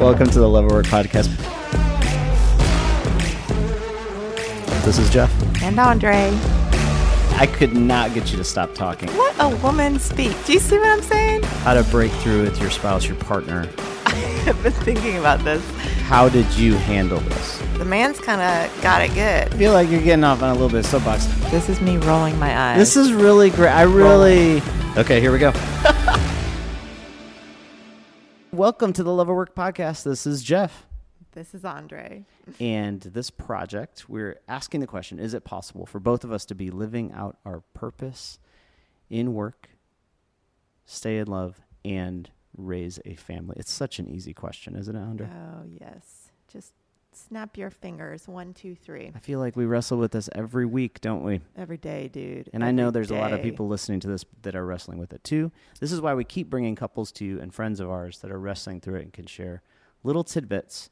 Welcome 0.00 0.30
to 0.30 0.38
the 0.38 0.48
Love 0.48 0.64
Work 0.64 0.86
podcast. 0.86 1.28
This 4.82 4.96
is 4.96 5.10
Jeff. 5.10 5.30
And 5.62 5.78
Andre. 5.78 6.30
I 7.36 7.46
could 7.46 7.74
not 7.74 8.14
get 8.14 8.30
you 8.30 8.38
to 8.38 8.44
stop 8.44 8.74
talking. 8.74 9.10
What 9.10 9.34
a 9.38 9.54
woman 9.56 9.98
speak. 9.98 10.34
Do 10.46 10.54
you 10.54 10.58
see 10.58 10.78
what 10.78 10.88
I'm 10.88 11.02
saying? 11.02 11.42
How 11.42 11.74
to 11.74 11.84
break 11.90 12.10
through 12.12 12.44
with 12.44 12.58
your 12.58 12.70
spouse, 12.70 13.06
your 13.06 13.18
partner. 13.18 13.68
I've 14.06 14.62
been 14.62 14.72
thinking 14.72 15.18
about 15.18 15.44
this. 15.44 15.62
How 16.04 16.30
did 16.30 16.50
you 16.54 16.76
handle 16.76 17.20
this? 17.20 17.58
The 17.76 17.84
man's 17.84 18.18
kind 18.18 18.40
of 18.40 18.82
got 18.82 19.02
it 19.02 19.08
good. 19.08 19.54
I 19.54 19.58
feel 19.58 19.74
like 19.74 19.90
you're 19.90 20.00
getting 20.00 20.24
off 20.24 20.42
on 20.42 20.48
a 20.48 20.54
little 20.54 20.70
bit 20.70 20.78
of 20.78 20.86
soapbox. 20.86 21.26
This 21.50 21.68
is 21.68 21.78
me 21.82 21.98
rolling 21.98 22.38
my 22.38 22.58
eyes. 22.58 22.78
This 22.78 22.96
is 22.96 23.12
really 23.12 23.50
great. 23.50 23.68
I 23.68 23.82
really. 23.82 24.62
Okay, 24.96 25.20
here 25.20 25.30
we 25.30 25.38
go. 25.38 25.52
Welcome 28.60 28.92
to 28.92 29.02
the 29.02 29.10
Love 29.10 29.30
of 29.30 29.36
Work 29.36 29.54
podcast. 29.54 30.02
This 30.02 30.26
is 30.26 30.42
Jeff. 30.42 30.84
This 31.32 31.54
is 31.54 31.64
Andre. 31.64 32.26
And 32.60 33.00
this 33.00 33.30
project, 33.30 34.06
we're 34.06 34.38
asking 34.48 34.80
the 34.80 34.86
question 34.86 35.18
is 35.18 35.32
it 35.32 35.44
possible 35.44 35.86
for 35.86 35.98
both 35.98 36.24
of 36.24 36.30
us 36.30 36.44
to 36.44 36.54
be 36.54 36.70
living 36.70 37.10
out 37.12 37.38
our 37.46 37.62
purpose 37.72 38.38
in 39.08 39.32
work, 39.32 39.70
stay 40.84 41.16
in 41.16 41.28
love, 41.28 41.62
and 41.86 42.30
raise 42.54 43.00
a 43.06 43.14
family? 43.14 43.56
It's 43.58 43.72
such 43.72 43.98
an 43.98 44.06
easy 44.06 44.34
question, 44.34 44.76
isn't 44.76 44.94
it, 44.94 45.00
Andre? 45.00 45.26
Oh, 45.26 45.64
yes. 45.80 46.30
Just 46.52 46.74
snap 47.12 47.56
your 47.56 47.70
fingers. 47.70 48.28
One, 48.28 48.54
two, 48.54 48.74
three. 48.74 49.12
I 49.14 49.18
feel 49.18 49.38
like 49.38 49.56
we 49.56 49.66
wrestle 49.66 49.98
with 49.98 50.12
this 50.12 50.28
every 50.34 50.66
week, 50.66 51.00
don't 51.00 51.22
we? 51.22 51.40
Every 51.56 51.76
day, 51.76 52.08
dude. 52.08 52.50
And 52.52 52.64
I 52.64 52.70
know 52.70 52.88
Every 52.88 52.92
there's 52.92 53.10
a 53.10 53.16
lot 53.16 53.32
of 53.32 53.42
people 53.42 53.68
listening 53.68 54.00
to 54.00 54.08
this 54.08 54.24
that 54.42 54.54
are 54.54 54.64
wrestling 54.64 54.98
with 54.98 55.12
it 55.12 55.24
too. 55.24 55.50
This 55.80 55.92
is 55.92 56.00
why 56.00 56.14
we 56.14 56.24
keep 56.24 56.50
bringing 56.50 56.76
couples 56.76 57.12
to 57.12 57.24
you 57.24 57.40
and 57.40 57.54
friends 57.54 57.80
of 57.80 57.90
ours 57.90 58.18
that 58.20 58.30
are 58.30 58.38
wrestling 58.38 58.80
through 58.80 58.96
it 58.96 59.02
and 59.02 59.12
can 59.12 59.26
share 59.26 59.62
little 60.02 60.24
tidbits 60.24 60.90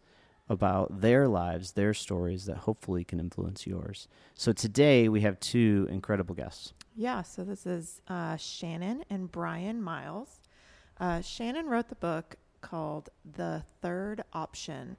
about 0.48 1.00
their 1.00 1.28
lives, 1.28 1.72
their 1.72 1.92
stories 1.92 2.46
that 2.46 2.58
hopefully 2.58 3.05
can 3.05 3.20
influence 3.20 3.66
yours. 3.66 4.08
So 4.34 4.52
today 4.52 5.08
we 5.08 5.20
have 5.20 5.39
two 5.41 5.86
incredible 5.91 6.34
guests. 6.34 6.72
Yeah, 6.96 7.22
so 7.22 7.44
this 7.44 7.66
is 7.66 8.00
uh, 8.08 8.36
Shannon 8.36 9.05
and 9.11 9.30
Brian 9.30 9.83
Miles. 9.83 10.41
Uh, 10.98 11.20
Shannon 11.20 11.66
wrote 11.66 11.89
the 11.89 11.94
book 11.94 12.36
called 12.61 13.08
The 13.36 13.62
Third 13.80 14.22
Option 14.33 14.96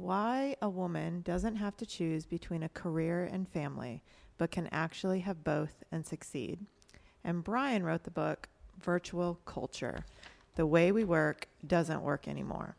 Why 0.00 0.54
a 0.62 0.68
Woman 0.68 1.22
Doesn't 1.22 1.56
Have 1.56 1.76
to 1.78 1.86
Choose 1.86 2.24
Between 2.24 2.62
a 2.62 2.68
Career 2.68 3.24
and 3.24 3.48
Family, 3.48 4.00
but 4.38 4.52
Can 4.52 4.68
Actually 4.70 5.20
Have 5.20 5.42
Both 5.42 5.82
and 5.90 6.06
Succeed. 6.06 6.60
And 7.24 7.42
Brian 7.42 7.82
wrote 7.82 8.04
the 8.04 8.12
book 8.12 8.48
Virtual 8.80 9.40
Culture 9.44 10.04
The 10.54 10.66
Way 10.66 10.92
We 10.92 11.02
Work 11.02 11.48
Doesn't 11.66 12.00
Work 12.00 12.28
Anymore, 12.28 12.76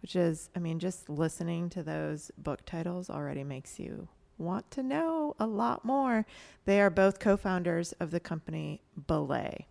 which 0.00 0.16
is, 0.16 0.48
I 0.56 0.58
mean, 0.58 0.78
just 0.78 1.10
listening 1.10 1.68
to 1.68 1.82
those 1.82 2.30
book 2.38 2.64
titles 2.64 3.10
already 3.10 3.44
makes 3.44 3.78
you 3.78 4.08
want 4.38 4.70
to 4.70 4.82
know 4.82 5.36
a 5.38 5.46
lot 5.46 5.84
more. 5.84 6.24
They 6.64 6.80
are 6.80 6.88
both 6.88 7.20
co 7.20 7.36
founders 7.36 7.92
of 8.00 8.10
the 8.10 8.20
company 8.20 8.80
Belay. 9.06 9.66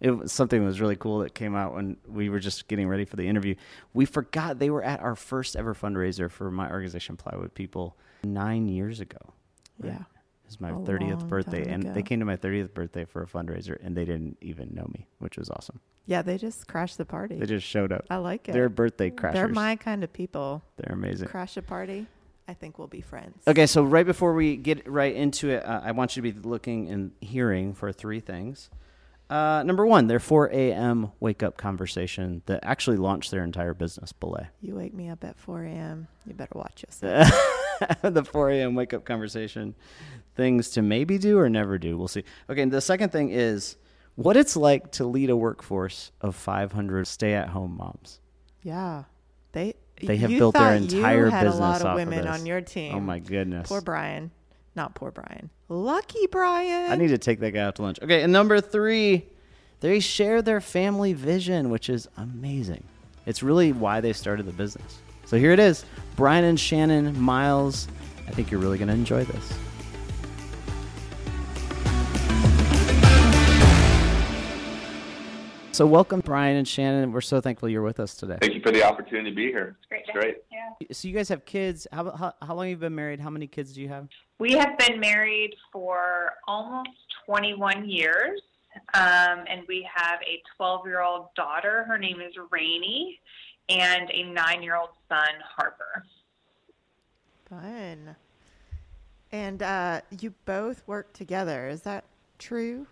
It 0.00 0.10
was 0.10 0.30
something 0.32 0.60
that 0.60 0.66
was 0.66 0.80
really 0.80 0.96
cool 0.96 1.20
that 1.20 1.34
came 1.34 1.56
out 1.56 1.74
when 1.74 1.96
we 2.06 2.28
were 2.28 2.38
just 2.38 2.68
getting 2.68 2.86
ready 2.86 3.04
for 3.06 3.16
the 3.16 3.26
interview. 3.26 3.54
We 3.94 4.04
forgot 4.04 4.58
they 4.58 4.68
were 4.68 4.82
at 4.82 5.00
our 5.00 5.16
first 5.16 5.56
ever 5.56 5.74
fundraiser 5.74 6.30
for 6.30 6.50
my 6.50 6.70
organization, 6.70 7.16
Plywood 7.16 7.54
People, 7.54 7.96
nine 8.22 8.68
years 8.68 9.00
ago. 9.00 9.18
right? 9.78 9.92
Yeah. 9.92 9.98
It 10.00 10.48
was 10.50 10.60
my 10.60 10.68
A 10.70 10.74
30th 10.74 11.26
birthday, 11.28 11.68
and 11.72 11.82
ago. 11.84 11.92
they 11.94 12.02
came 12.02 12.20
to 12.20 12.26
my 12.26 12.36
30th 12.36 12.72
birthday 12.72 13.04
for 13.04 13.22
a 13.22 13.26
fundraiser, 13.26 13.78
and 13.82 13.96
they 13.96 14.04
didn't 14.04 14.36
even 14.40 14.70
know 14.74 14.88
me, 14.92 15.08
which 15.18 15.36
was 15.38 15.50
awesome. 15.50 15.80
Yeah, 16.06 16.22
they 16.22 16.38
just 16.38 16.68
crashed 16.68 16.98
the 16.98 17.04
party. 17.04 17.36
They 17.36 17.46
just 17.46 17.66
showed 17.66 17.90
up. 17.90 18.04
I 18.10 18.18
like 18.18 18.48
it. 18.48 18.52
They're 18.52 18.68
birthday 18.68 19.10
crashers. 19.10 19.32
They're 19.32 19.48
my 19.48 19.74
kind 19.74 20.04
of 20.04 20.12
people. 20.12 20.62
They're 20.76 20.94
amazing. 20.94 21.26
Crash 21.28 21.56
a 21.56 21.62
party. 21.62 22.06
I 22.46 22.54
think 22.54 22.78
we'll 22.78 22.86
be 22.86 23.00
friends. 23.00 23.42
Okay, 23.48 23.66
so 23.66 23.82
right 23.82 24.06
before 24.06 24.34
we 24.34 24.56
get 24.56 24.86
right 24.88 25.16
into 25.16 25.50
it, 25.50 25.64
uh, 25.64 25.80
I 25.82 25.90
want 25.90 26.14
you 26.16 26.22
to 26.22 26.32
be 26.32 26.48
looking 26.48 26.88
and 26.90 27.10
hearing 27.20 27.74
for 27.74 27.90
three 27.92 28.20
things. 28.20 28.70
Uh, 29.28 29.62
number 29.64 29.84
one, 29.84 30.06
their 30.06 30.20
4 30.20 30.50
a.m. 30.52 31.10
wake 31.18 31.42
up 31.42 31.56
conversation 31.56 32.42
that 32.46 32.60
actually 32.62 32.96
launched 32.96 33.30
their 33.32 33.42
entire 33.42 33.74
business, 33.74 34.12
Belay. 34.12 34.46
You 34.60 34.76
wake 34.76 34.94
me 34.94 35.08
up 35.08 35.24
at 35.24 35.36
4 35.38 35.64
a.m. 35.64 36.06
You 36.26 36.34
better 36.34 36.52
watch 36.58 36.84
yourself. 36.86 37.28
the 38.02 38.22
4 38.24 38.50
a.m. 38.50 38.74
wake 38.76 38.94
up 38.94 39.04
conversation. 39.04 39.74
Things 40.36 40.70
to 40.70 40.82
maybe 40.82 41.18
do 41.18 41.38
or 41.38 41.48
never 41.48 41.76
do. 41.76 41.98
We'll 41.98 42.06
see. 42.08 42.22
Okay, 42.48 42.64
the 42.66 42.80
second 42.80 43.10
thing 43.10 43.30
is 43.30 43.76
what 44.14 44.36
it's 44.36 44.56
like 44.56 44.92
to 44.92 45.04
lead 45.04 45.30
a 45.30 45.36
workforce 45.36 46.12
of 46.20 46.36
500 46.36 47.06
stay 47.06 47.34
at 47.34 47.48
home 47.48 47.76
moms. 47.76 48.20
yeah. 48.62 49.04
They 49.52 49.72
They 50.02 50.18
have 50.18 50.28
built 50.30 50.54
their 50.54 50.74
entire 50.74 51.24
you 51.26 51.30
had 51.30 51.44
business 51.44 51.58
a 51.58 51.62
lot 51.62 51.80
of 51.80 51.86
off 51.86 51.92
of 51.92 51.96
women 51.96 52.26
this. 52.26 52.40
on 52.40 52.44
your 52.44 52.60
team. 52.60 52.94
Oh 52.94 53.00
my 53.00 53.18
goodness. 53.20 53.66
Poor 53.66 53.80
Brian. 53.80 54.30
Not 54.76 54.94
poor 54.94 55.10
Brian. 55.10 55.48
Lucky 55.70 56.26
Brian. 56.30 56.92
I 56.92 56.96
need 56.96 57.08
to 57.08 57.18
take 57.18 57.40
that 57.40 57.52
guy 57.52 57.60
out 57.60 57.76
to 57.76 57.82
lunch. 57.82 57.98
Okay, 58.02 58.22
and 58.22 58.30
number 58.30 58.60
three, 58.60 59.24
they 59.80 60.00
share 60.00 60.42
their 60.42 60.60
family 60.60 61.14
vision, 61.14 61.70
which 61.70 61.88
is 61.88 62.06
amazing. 62.18 62.84
It's 63.24 63.42
really 63.42 63.72
why 63.72 64.02
they 64.02 64.12
started 64.12 64.44
the 64.44 64.52
business. 64.52 64.98
So 65.24 65.38
here 65.38 65.52
it 65.52 65.58
is 65.58 65.86
Brian 66.14 66.44
and 66.44 66.60
Shannon 66.60 67.18
Miles. 67.18 67.88
I 68.28 68.32
think 68.32 68.50
you're 68.50 68.60
really 68.60 68.76
going 68.76 68.88
to 68.88 68.94
enjoy 68.94 69.24
this. 69.24 69.52
So, 75.72 75.86
welcome, 75.86 76.20
Brian 76.20 76.56
and 76.56 76.66
Shannon. 76.66 77.12
We're 77.12 77.20
so 77.20 77.38
thankful 77.38 77.68
you're 77.68 77.82
with 77.82 78.00
us 78.00 78.14
today. 78.14 78.38
Thank 78.40 78.54
you 78.54 78.62
for 78.62 78.70
the 78.70 78.82
opportunity 78.82 79.28
to 79.28 79.36
be 79.36 79.48
here. 79.48 79.76
Great. 79.90 80.04
It's 80.06 80.10
great. 80.10 80.36
Yeah. 80.50 80.86
So, 80.90 81.06
you 81.06 81.12
guys 81.12 81.28
have 81.28 81.44
kids. 81.44 81.86
How, 81.92 82.10
how, 82.12 82.32
how 82.40 82.54
long 82.54 82.64
have 82.66 82.70
you 82.70 82.76
been 82.76 82.94
married? 82.94 83.20
How 83.20 83.28
many 83.28 83.46
kids 83.46 83.74
do 83.74 83.82
you 83.82 83.88
have? 83.88 84.08
We 84.38 84.52
have 84.52 84.76
been 84.78 85.00
married 85.00 85.54
for 85.72 86.34
almost 86.46 86.90
21 87.24 87.88
years, 87.88 88.40
um, 88.92 89.44
and 89.48 89.62
we 89.66 89.88
have 89.94 90.20
a 90.22 90.42
12 90.56 90.86
year 90.86 91.00
old 91.02 91.28
daughter. 91.34 91.84
Her 91.88 91.96
name 91.96 92.20
is 92.20 92.34
Rainey, 92.50 93.18
and 93.70 94.10
a 94.10 94.24
nine 94.24 94.62
year 94.62 94.76
old 94.76 94.90
son, 95.08 95.28
Harper. 95.56 96.04
Fun. 97.48 98.16
And 99.32 99.62
uh, 99.62 100.02
you 100.20 100.34
both 100.44 100.86
work 100.86 101.14
together. 101.14 101.68
Is 101.68 101.82
that 101.82 102.04
true? 102.38 102.86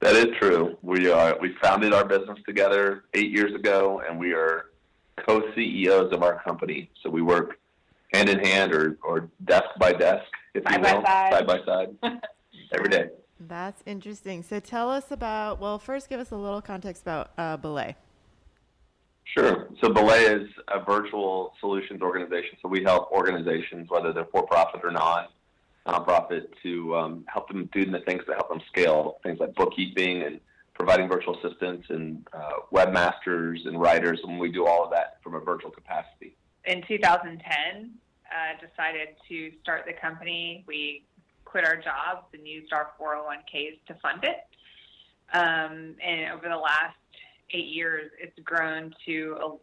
That 0.00 0.14
is 0.14 0.26
true. 0.40 0.76
We 0.82 1.10
uh, 1.10 1.34
we 1.40 1.54
founded 1.60 1.92
our 1.92 2.04
business 2.04 2.38
together 2.46 3.04
eight 3.14 3.30
years 3.30 3.54
ago, 3.54 4.02
and 4.08 4.18
we 4.18 4.34
are 4.34 4.66
co-CEOs 5.26 6.12
of 6.12 6.22
our 6.22 6.42
company. 6.42 6.90
So 7.02 7.10
we 7.10 7.22
work 7.22 7.58
hand 8.12 8.28
in 8.28 8.38
hand, 8.40 8.74
or, 8.74 8.98
or 9.02 9.28
desk 9.44 9.64
by 9.78 9.92
desk, 9.92 10.24
if 10.54 10.62
Side 10.64 10.74
you 10.74 10.82
by 10.82 10.94
will, 10.94 11.04
side. 11.04 11.32
side 11.32 11.46
by 11.46 11.58
side, 11.64 11.88
every 12.72 12.88
day. 12.88 13.06
That's 13.40 13.82
interesting. 13.86 14.42
So 14.42 14.60
tell 14.60 14.90
us 14.90 15.10
about, 15.10 15.60
well, 15.60 15.78
first 15.78 16.08
give 16.08 16.20
us 16.20 16.30
a 16.30 16.36
little 16.36 16.62
context 16.62 17.02
about 17.02 17.30
uh, 17.36 17.56
Belay. 17.56 17.96
Sure. 19.24 19.68
So 19.82 19.92
Belay 19.92 20.24
is 20.24 20.48
a 20.68 20.84
virtual 20.84 21.54
solutions 21.60 22.02
organization. 22.02 22.58
So 22.60 22.68
we 22.68 22.82
help 22.82 23.10
organizations, 23.10 23.88
whether 23.88 24.12
they're 24.12 24.26
for 24.26 24.46
profit 24.46 24.80
or 24.84 24.90
non 24.90 25.26
nonprofit, 25.86 26.46
to 26.62 26.94
um, 26.94 27.24
help 27.26 27.48
them 27.48 27.68
do 27.72 27.84
the 27.84 28.00
things 28.00 28.22
that 28.28 28.34
help 28.34 28.48
them 28.48 28.60
scale, 28.68 29.18
things 29.22 29.40
like 29.40 29.54
bookkeeping 29.54 30.22
and 30.22 30.38
providing 30.74 31.08
virtual 31.08 31.36
assistants 31.38 31.86
and 31.90 32.26
uh, 32.32 32.50
webmasters 32.72 33.66
and 33.66 33.80
writers. 33.80 34.20
And 34.22 34.38
we 34.38 34.50
do 34.52 34.66
all 34.66 34.84
of 34.84 34.90
that 34.90 35.18
from 35.22 35.34
a 35.34 35.40
virtual 35.40 35.70
capacity. 35.70 36.36
In 36.66 36.82
2010, 36.86 37.90
uh, 38.32 38.54
decided 38.66 39.08
to 39.28 39.52
start 39.62 39.84
the 39.86 39.92
company. 39.92 40.64
We 40.66 41.04
quit 41.44 41.66
our 41.66 41.76
jobs 41.76 42.26
and 42.32 42.48
used 42.48 42.72
our 42.72 42.92
401ks 43.00 43.78
to 43.88 43.94
fund 44.00 44.24
it. 44.24 44.46
Um, 45.34 45.94
and 46.02 46.32
over 46.32 46.48
the 46.48 46.56
last 46.56 46.96
eight 47.52 47.68
years, 47.68 48.10
it's 48.18 48.38
grown 48.44 48.94
to 49.06 49.36
a 49.42 49.56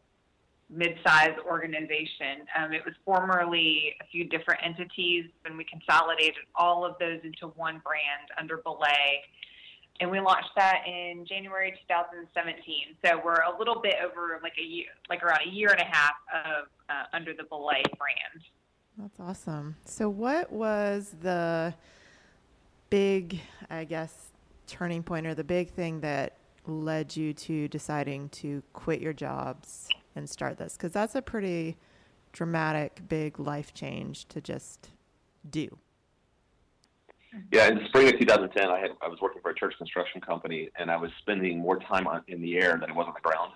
mid-sized 0.71 1.39
organization. 1.47 2.45
Um, 2.57 2.73
it 2.73 2.85
was 2.85 2.93
formerly 3.03 3.95
a 4.01 4.05
few 4.05 4.25
different 4.25 4.61
entities, 4.63 5.25
and 5.45 5.57
we 5.57 5.65
consolidated 5.65 6.45
all 6.55 6.85
of 6.85 6.95
those 6.99 7.19
into 7.23 7.47
one 7.55 7.81
brand 7.83 8.29
under 8.39 8.57
Belay. 8.57 9.23
And 9.99 10.09
we 10.09 10.19
launched 10.19 10.51
that 10.55 10.83
in 10.87 11.25
January 11.27 11.71
2017. 11.89 12.95
So 13.03 13.19
we're 13.23 13.41
a 13.41 13.57
little 13.57 13.81
bit 13.81 13.95
over 14.03 14.39
like 14.41 14.53
a 14.57 14.63
year, 14.63 14.85
like 15.09 15.23
around 15.23 15.41
a 15.45 15.49
year 15.49 15.69
and 15.71 15.81
a 15.81 15.89
half 15.91 16.13
of 16.45 16.67
uh, 16.89 17.03
under 17.13 17.33
the 17.33 17.43
Belay 17.43 17.83
brand. 17.97 18.43
That's 18.99 19.19
awesome. 19.21 19.77
So, 19.85 20.09
what 20.09 20.51
was 20.51 21.15
the 21.21 21.73
big, 22.89 23.39
I 23.69 23.85
guess, 23.85 24.13
turning 24.67 25.03
point 25.03 25.25
or 25.25 25.33
the 25.33 25.43
big 25.43 25.69
thing 25.69 26.01
that 26.01 26.35
led 26.67 27.15
you 27.15 27.33
to 27.33 27.69
deciding 27.69 28.27
to 28.29 28.61
quit 28.73 28.99
your 28.99 29.13
jobs 29.13 29.87
and 30.17 30.29
start 30.29 30.57
this? 30.57 30.73
Because 30.73 30.91
that's 30.91 31.15
a 31.15 31.21
pretty 31.21 31.77
dramatic, 32.33 33.01
big 33.07 33.39
life 33.39 33.73
change 33.73 34.25
to 34.25 34.41
just 34.41 34.89
do. 35.49 35.77
Yeah, 37.53 37.69
in 37.69 37.77
the 37.77 37.85
spring 37.85 38.07
of 38.07 38.19
2010, 38.19 38.69
I 38.69 38.79
had 38.79 38.89
I 39.01 39.07
was 39.07 39.21
working 39.21 39.41
for 39.41 39.51
a 39.51 39.55
church 39.55 39.75
construction 39.77 40.19
company, 40.19 40.71
and 40.77 40.91
I 40.91 40.97
was 40.97 41.11
spending 41.19 41.57
more 41.57 41.79
time 41.79 42.05
on, 42.05 42.23
in 42.27 42.41
the 42.41 42.57
air 42.57 42.77
than 42.77 42.91
I 42.91 42.93
was 42.93 43.07
on 43.07 43.13
the 43.13 43.21
ground. 43.21 43.53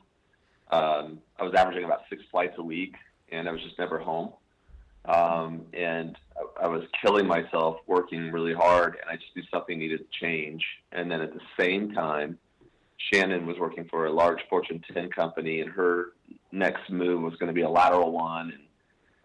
um, 0.72 1.20
I 1.38 1.44
was 1.44 1.54
averaging 1.54 1.84
about 1.84 2.04
six 2.10 2.24
flights 2.32 2.54
a 2.60 2.64
week, 2.64 2.96
and 3.30 3.50
I 3.50 3.52
was 3.52 3.62
just 3.62 3.78
never 3.78 4.00
home. 4.00 4.32
Um, 5.06 5.66
and 5.74 6.18
I, 6.38 6.66
I 6.66 6.68
was 6.68 6.84
killing 7.04 7.28
myself 7.28 7.78
working 7.88 8.32
really 8.32 8.54
hard, 8.54 8.98
and 9.02 9.10
I 9.10 9.16
just 9.16 9.36
knew 9.36 9.44
something 9.52 9.78
needed 9.78 10.00
to 10.00 10.26
change. 10.26 10.64
And 10.92 11.12
then 11.12 11.22
at 11.22 11.34
the 11.34 11.42
same 11.60 11.92
time, 11.92 12.38
Shannon 13.12 13.46
was 13.46 13.58
working 13.60 13.86
for 13.90 14.06
a 14.06 14.12
large 14.12 14.40
Fortune 14.50 14.84
10 14.94 15.10
company, 15.10 15.62
and 15.62 15.70
her 15.72 16.14
next 16.52 16.90
move 16.90 17.22
was 17.22 17.36
going 17.36 17.48
to 17.48 17.54
be 17.54 17.62
a 17.62 17.70
lateral 17.70 18.12
one. 18.12 18.54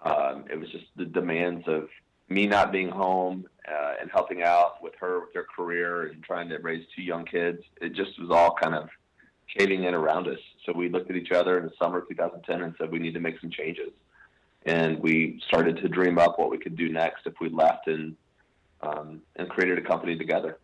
And 0.04 0.12
um, 0.12 0.44
it 0.50 0.58
was 0.58 0.70
just 0.70 0.86
the 0.96 1.04
demands 1.04 1.64
of 1.68 1.88
me 2.28 2.46
not 2.46 2.72
being 2.72 2.88
home 2.88 3.46
uh, 3.70 3.94
and 4.00 4.10
helping 4.10 4.42
out 4.42 4.82
with 4.82 4.94
her 5.00 5.20
with 5.20 5.34
her 5.34 5.46
career 5.54 6.08
and 6.08 6.22
trying 6.22 6.48
to 6.48 6.58
raise 6.58 6.84
two 6.94 7.02
young 7.02 7.24
kids. 7.24 7.62
It 7.80 7.94
just 7.94 8.18
was 8.20 8.30
all 8.30 8.54
kind 8.54 8.74
of 8.74 8.88
caving 9.56 9.84
in 9.84 9.94
around 9.94 10.28
us. 10.28 10.38
So 10.66 10.72
we 10.72 10.88
looked 10.88 11.10
at 11.10 11.16
each 11.16 11.32
other 11.32 11.58
in 11.58 11.64
the 11.64 11.72
summer 11.80 11.98
of 11.98 12.08
2010 12.08 12.62
and 12.62 12.74
said 12.78 12.90
we 12.90 12.98
need 12.98 13.14
to 13.14 13.20
make 13.20 13.40
some 13.40 13.50
changes. 13.50 13.90
And 14.66 14.98
we 15.00 15.40
started 15.46 15.76
to 15.78 15.88
dream 15.88 16.18
up 16.18 16.38
what 16.38 16.50
we 16.50 16.58
could 16.58 16.76
do 16.76 16.90
next 16.90 17.26
if 17.26 17.34
we 17.40 17.48
left 17.48 17.86
and 17.86 18.16
um, 18.80 19.22
and 19.36 19.48
created 19.48 19.78
a 19.78 19.82
company 19.82 20.16
together. 20.16 20.58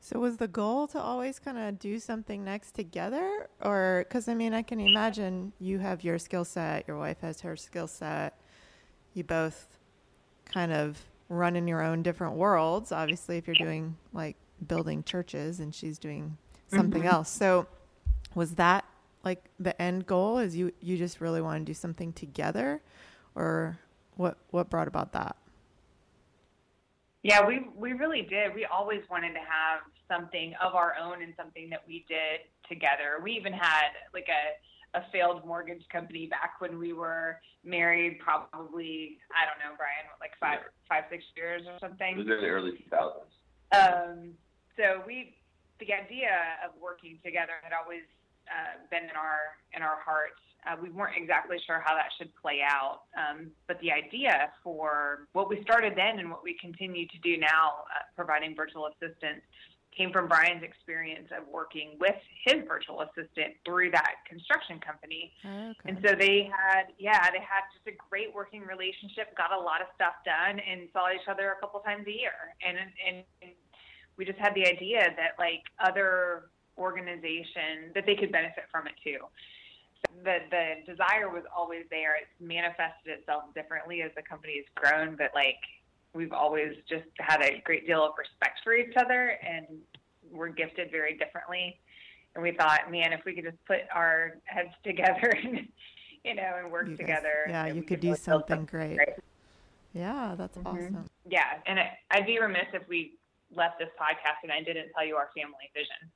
So 0.00 0.18
was 0.18 0.38
the 0.38 0.48
goal 0.48 0.86
to 0.88 0.98
always 0.98 1.38
kind 1.38 1.58
of 1.58 1.78
do 1.78 1.98
something 1.98 2.42
next 2.42 2.72
together, 2.72 3.48
or 3.60 4.06
because 4.08 4.28
I 4.28 4.34
mean 4.34 4.54
I 4.54 4.62
can 4.62 4.80
imagine 4.80 5.52
you 5.60 5.78
have 5.78 6.02
your 6.02 6.18
skill 6.18 6.44
set, 6.44 6.88
your 6.88 6.98
wife 6.98 7.20
has 7.20 7.42
her 7.42 7.54
skill 7.56 7.86
set, 7.86 8.40
you 9.12 9.24
both 9.24 9.78
kind 10.46 10.72
of 10.72 10.98
run 11.28 11.54
in 11.54 11.68
your 11.68 11.82
own 11.82 12.02
different 12.02 12.34
worlds. 12.34 12.92
Obviously, 12.92 13.36
if 13.36 13.46
you're 13.46 13.54
doing 13.56 13.96
like 14.14 14.36
building 14.66 15.02
churches 15.04 15.60
and 15.60 15.74
she's 15.74 15.98
doing 15.98 16.38
something 16.68 17.02
mm-hmm. 17.02 17.14
else, 17.14 17.28
so 17.28 17.66
was 18.34 18.54
that 18.54 18.86
like 19.24 19.44
the 19.58 19.80
end 19.80 20.06
goal? 20.06 20.38
Is 20.38 20.56
you 20.56 20.72
you 20.80 20.96
just 20.96 21.20
really 21.20 21.40
want 21.40 21.60
to 21.60 21.64
do 21.64 21.74
something 21.74 22.12
together, 22.12 22.82
or 23.34 23.78
what 24.16 24.38
what 24.50 24.70
brought 24.70 24.88
about 24.88 25.12
that? 25.12 25.36
Yeah, 27.22 27.46
we 27.46 27.66
we 27.76 27.92
really 27.92 28.22
did. 28.22 28.54
We 28.54 28.64
always 28.64 29.02
wanted 29.10 29.32
to 29.34 29.40
have 29.40 29.80
something 30.08 30.54
of 30.62 30.74
our 30.74 30.94
own 31.00 31.22
and 31.22 31.34
something 31.36 31.68
that 31.70 31.82
we 31.86 32.04
did 32.08 32.40
together. 32.68 33.20
We 33.22 33.32
even 33.32 33.52
had 33.52 33.90
like 34.14 34.28
a 34.28 34.98
a 34.98 35.02
failed 35.12 35.46
mortgage 35.46 35.86
company 35.92 36.26
back 36.26 36.54
when 36.58 36.78
we 36.78 36.92
were 36.92 37.38
married, 37.64 38.18
probably 38.18 39.18
I 39.30 39.46
don't 39.46 39.58
know, 39.62 39.76
Brian, 39.76 40.08
like 40.18 40.32
five 40.40 40.60
five 40.88 41.04
six 41.10 41.24
years 41.36 41.62
or 41.66 41.78
something. 41.78 42.14
It 42.14 42.18
was 42.18 42.26
in 42.26 42.40
the 42.40 42.48
early 42.48 42.72
two 42.72 42.84
thousands. 42.90 43.30
Um, 43.72 44.32
so 44.76 45.02
we 45.06 45.36
the 45.78 45.92
idea 45.92 46.60
of 46.64 46.72
working 46.80 47.18
together 47.24 47.52
had 47.62 47.72
always 47.72 48.04
uh, 48.50 48.82
been 48.90 49.04
in 49.04 49.16
our 49.16 49.56
in 49.74 49.82
our 49.82 49.98
hearts. 50.04 50.40
Uh, 50.66 50.76
we 50.82 50.90
weren't 50.90 51.16
exactly 51.16 51.56
sure 51.66 51.82
how 51.82 51.94
that 51.94 52.10
should 52.18 52.28
play 52.36 52.60
out, 52.60 53.08
um, 53.16 53.50
but 53.66 53.80
the 53.80 53.90
idea 53.90 54.52
for 54.62 55.26
what 55.32 55.48
we 55.48 55.62
started 55.62 55.94
then 55.96 56.18
and 56.18 56.28
what 56.30 56.44
we 56.44 56.54
continue 56.60 57.06
to 57.08 57.18
do 57.22 57.38
now, 57.38 57.88
uh, 57.96 58.04
providing 58.14 58.54
virtual 58.54 58.86
assistance, 58.92 59.40
came 59.96 60.12
from 60.12 60.28
Brian's 60.28 60.62
experience 60.62 61.28
of 61.36 61.48
working 61.48 61.96
with 61.98 62.14
his 62.44 62.62
virtual 62.68 63.02
assistant 63.02 63.54
through 63.64 63.90
that 63.90 64.16
construction 64.28 64.78
company. 64.80 65.32
Okay. 65.44 65.74
And 65.86 65.98
so 66.04 66.14
they 66.14 66.48
had, 66.52 66.92
yeah, 66.98 67.30
they 67.30 67.40
had 67.40 67.64
just 67.74 67.86
a 67.88 67.96
great 68.10 68.32
working 68.34 68.62
relationship, 68.62 69.36
got 69.36 69.52
a 69.52 69.58
lot 69.58 69.80
of 69.80 69.88
stuff 69.94 70.14
done, 70.24 70.60
and 70.60 70.88
saw 70.92 71.10
each 71.10 71.26
other 71.28 71.56
a 71.56 71.60
couple 71.60 71.80
times 71.80 72.06
a 72.06 72.12
year. 72.12 72.54
And 72.62 72.78
and, 72.78 73.24
and 73.42 73.52
we 74.16 74.24
just 74.24 74.38
had 74.38 74.54
the 74.54 74.66
idea 74.66 75.00
that 75.16 75.34
like 75.38 75.64
other 75.80 76.50
organization 76.80 77.92
that 77.94 78.06
they 78.06 78.16
could 78.16 78.32
benefit 78.32 78.64
from 78.72 78.86
it 78.86 78.94
too. 79.04 79.18
The 80.24 80.38
the 80.50 80.90
desire 80.90 81.28
was 81.28 81.44
always 81.54 81.84
there. 81.90 82.16
It's 82.16 82.32
manifested 82.40 83.20
itself 83.20 83.44
differently 83.54 84.02
as 84.02 84.10
the 84.16 84.22
company 84.22 84.56
has 84.56 84.66
grown, 84.74 85.14
but 85.16 85.30
like 85.34 85.60
we've 86.14 86.32
always 86.32 86.74
just 86.88 87.06
had 87.18 87.42
a 87.42 87.60
great 87.64 87.86
deal 87.86 88.02
of 88.02 88.12
respect 88.18 88.60
for 88.64 88.74
each 88.74 88.94
other 88.96 89.38
and 89.46 89.66
we're 90.32 90.48
gifted 90.48 90.90
very 90.90 91.16
differently. 91.16 91.78
And 92.34 92.42
we 92.42 92.52
thought, 92.52 92.90
man, 92.90 93.12
if 93.12 93.20
we 93.24 93.34
could 93.34 93.44
just 93.44 93.64
put 93.66 93.80
our 93.94 94.38
heads 94.44 94.70
together 94.84 95.32
and 95.44 95.68
you 96.24 96.34
know 96.34 96.56
and 96.58 96.72
work 96.72 96.88
guys, 96.88 96.98
together, 96.98 97.46
yeah, 97.48 97.66
you 97.66 97.82
could 97.82 98.00
do 98.00 98.16
something 98.16 98.64
great. 98.64 98.96
great. 98.96 99.08
Yeah, 99.92 100.34
that's 100.38 100.56
mm-hmm. 100.56 100.66
awesome. 100.66 101.10
Yeah, 101.28 101.58
and 101.66 101.80
I'd 102.10 102.26
be 102.26 102.38
remiss 102.38 102.66
if 102.72 102.86
we 102.88 103.18
left 103.54 103.78
this 103.78 103.88
podcast 104.00 104.42
and 104.44 104.52
I 104.52 104.62
didn't 104.62 104.90
tell 104.94 105.04
you 105.04 105.16
our 105.16 105.30
family 105.34 105.70
vision. 105.74 106.10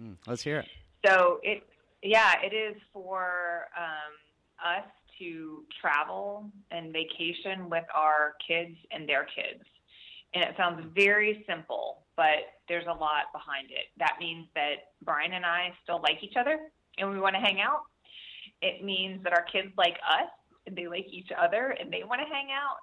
Mm, 0.00 0.16
let's 0.26 0.42
hear 0.42 0.58
it. 0.58 0.66
So 1.04 1.40
it, 1.42 1.62
yeah, 2.02 2.34
it 2.42 2.54
is 2.54 2.80
for 2.92 3.66
um, 3.76 4.74
us 4.74 4.84
to 5.18 5.64
travel 5.80 6.50
and 6.70 6.92
vacation 6.92 7.70
with 7.70 7.84
our 7.94 8.34
kids 8.46 8.76
and 8.90 9.08
their 9.08 9.24
kids. 9.24 9.64
And 10.34 10.44
it 10.44 10.54
sounds 10.56 10.84
very 10.94 11.44
simple, 11.48 12.02
but 12.16 12.52
there's 12.68 12.86
a 12.86 12.92
lot 12.92 13.32
behind 13.32 13.70
it. 13.70 13.86
That 13.98 14.16
means 14.20 14.46
that 14.54 14.92
Brian 15.02 15.32
and 15.32 15.46
I 15.46 15.72
still 15.82 16.00
like 16.02 16.18
each 16.22 16.36
other 16.38 16.58
and 16.98 17.10
we 17.10 17.20
want 17.20 17.34
to 17.34 17.40
hang 17.40 17.60
out. 17.60 17.82
It 18.60 18.84
means 18.84 19.22
that 19.24 19.32
our 19.32 19.44
kids 19.50 19.72
like 19.78 19.96
us 20.08 20.28
and 20.66 20.76
they 20.76 20.88
like 20.88 21.06
each 21.10 21.30
other 21.36 21.76
and 21.80 21.92
they 21.92 22.02
want 22.04 22.20
to 22.20 22.26
hang 22.26 22.48
out 22.52 22.78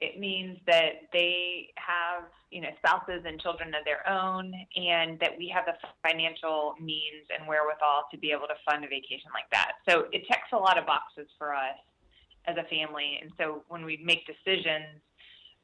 it 0.00 0.18
means 0.18 0.58
that 0.66 1.08
they 1.12 1.68
have 1.76 2.24
you 2.50 2.60
know 2.60 2.68
spouses 2.78 3.22
and 3.26 3.40
children 3.40 3.74
of 3.74 3.84
their 3.84 4.08
own 4.08 4.52
and 4.76 5.18
that 5.20 5.30
we 5.38 5.48
have 5.48 5.64
the 5.66 5.74
financial 6.02 6.74
means 6.80 7.24
and 7.36 7.46
wherewithal 7.48 8.04
to 8.10 8.18
be 8.18 8.30
able 8.30 8.46
to 8.46 8.54
fund 8.68 8.84
a 8.84 8.88
vacation 8.88 9.30
like 9.32 9.48
that. 9.50 9.72
So 9.88 10.06
it 10.12 10.26
checks 10.26 10.48
a 10.52 10.56
lot 10.56 10.78
of 10.78 10.86
boxes 10.86 11.28
for 11.38 11.54
us 11.54 11.78
as 12.46 12.56
a 12.56 12.64
family. 12.68 13.18
And 13.22 13.32
so 13.38 13.62
when 13.68 13.84
we 13.84 13.98
make 14.04 14.26
decisions 14.26 15.00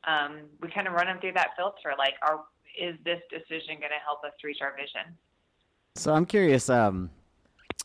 um, 0.05 0.43
we 0.61 0.71
kind 0.71 0.87
of 0.87 0.95
run 0.95 1.07
them 1.07 1.19
through 1.21 1.33
that 1.35 1.51
filter 1.57 1.95
like 1.99 2.15
are 2.23 2.41
is 2.79 2.95
this 3.05 3.21
decision 3.31 3.77
going 3.81 3.91
to 3.91 4.03
help 4.05 4.23
us 4.25 4.33
reach 4.45 4.59
our 4.63 4.75
vision? 4.77 5.17
So 5.97 6.15
i'm 6.15 6.25
curious 6.25 6.71
um, 6.71 7.11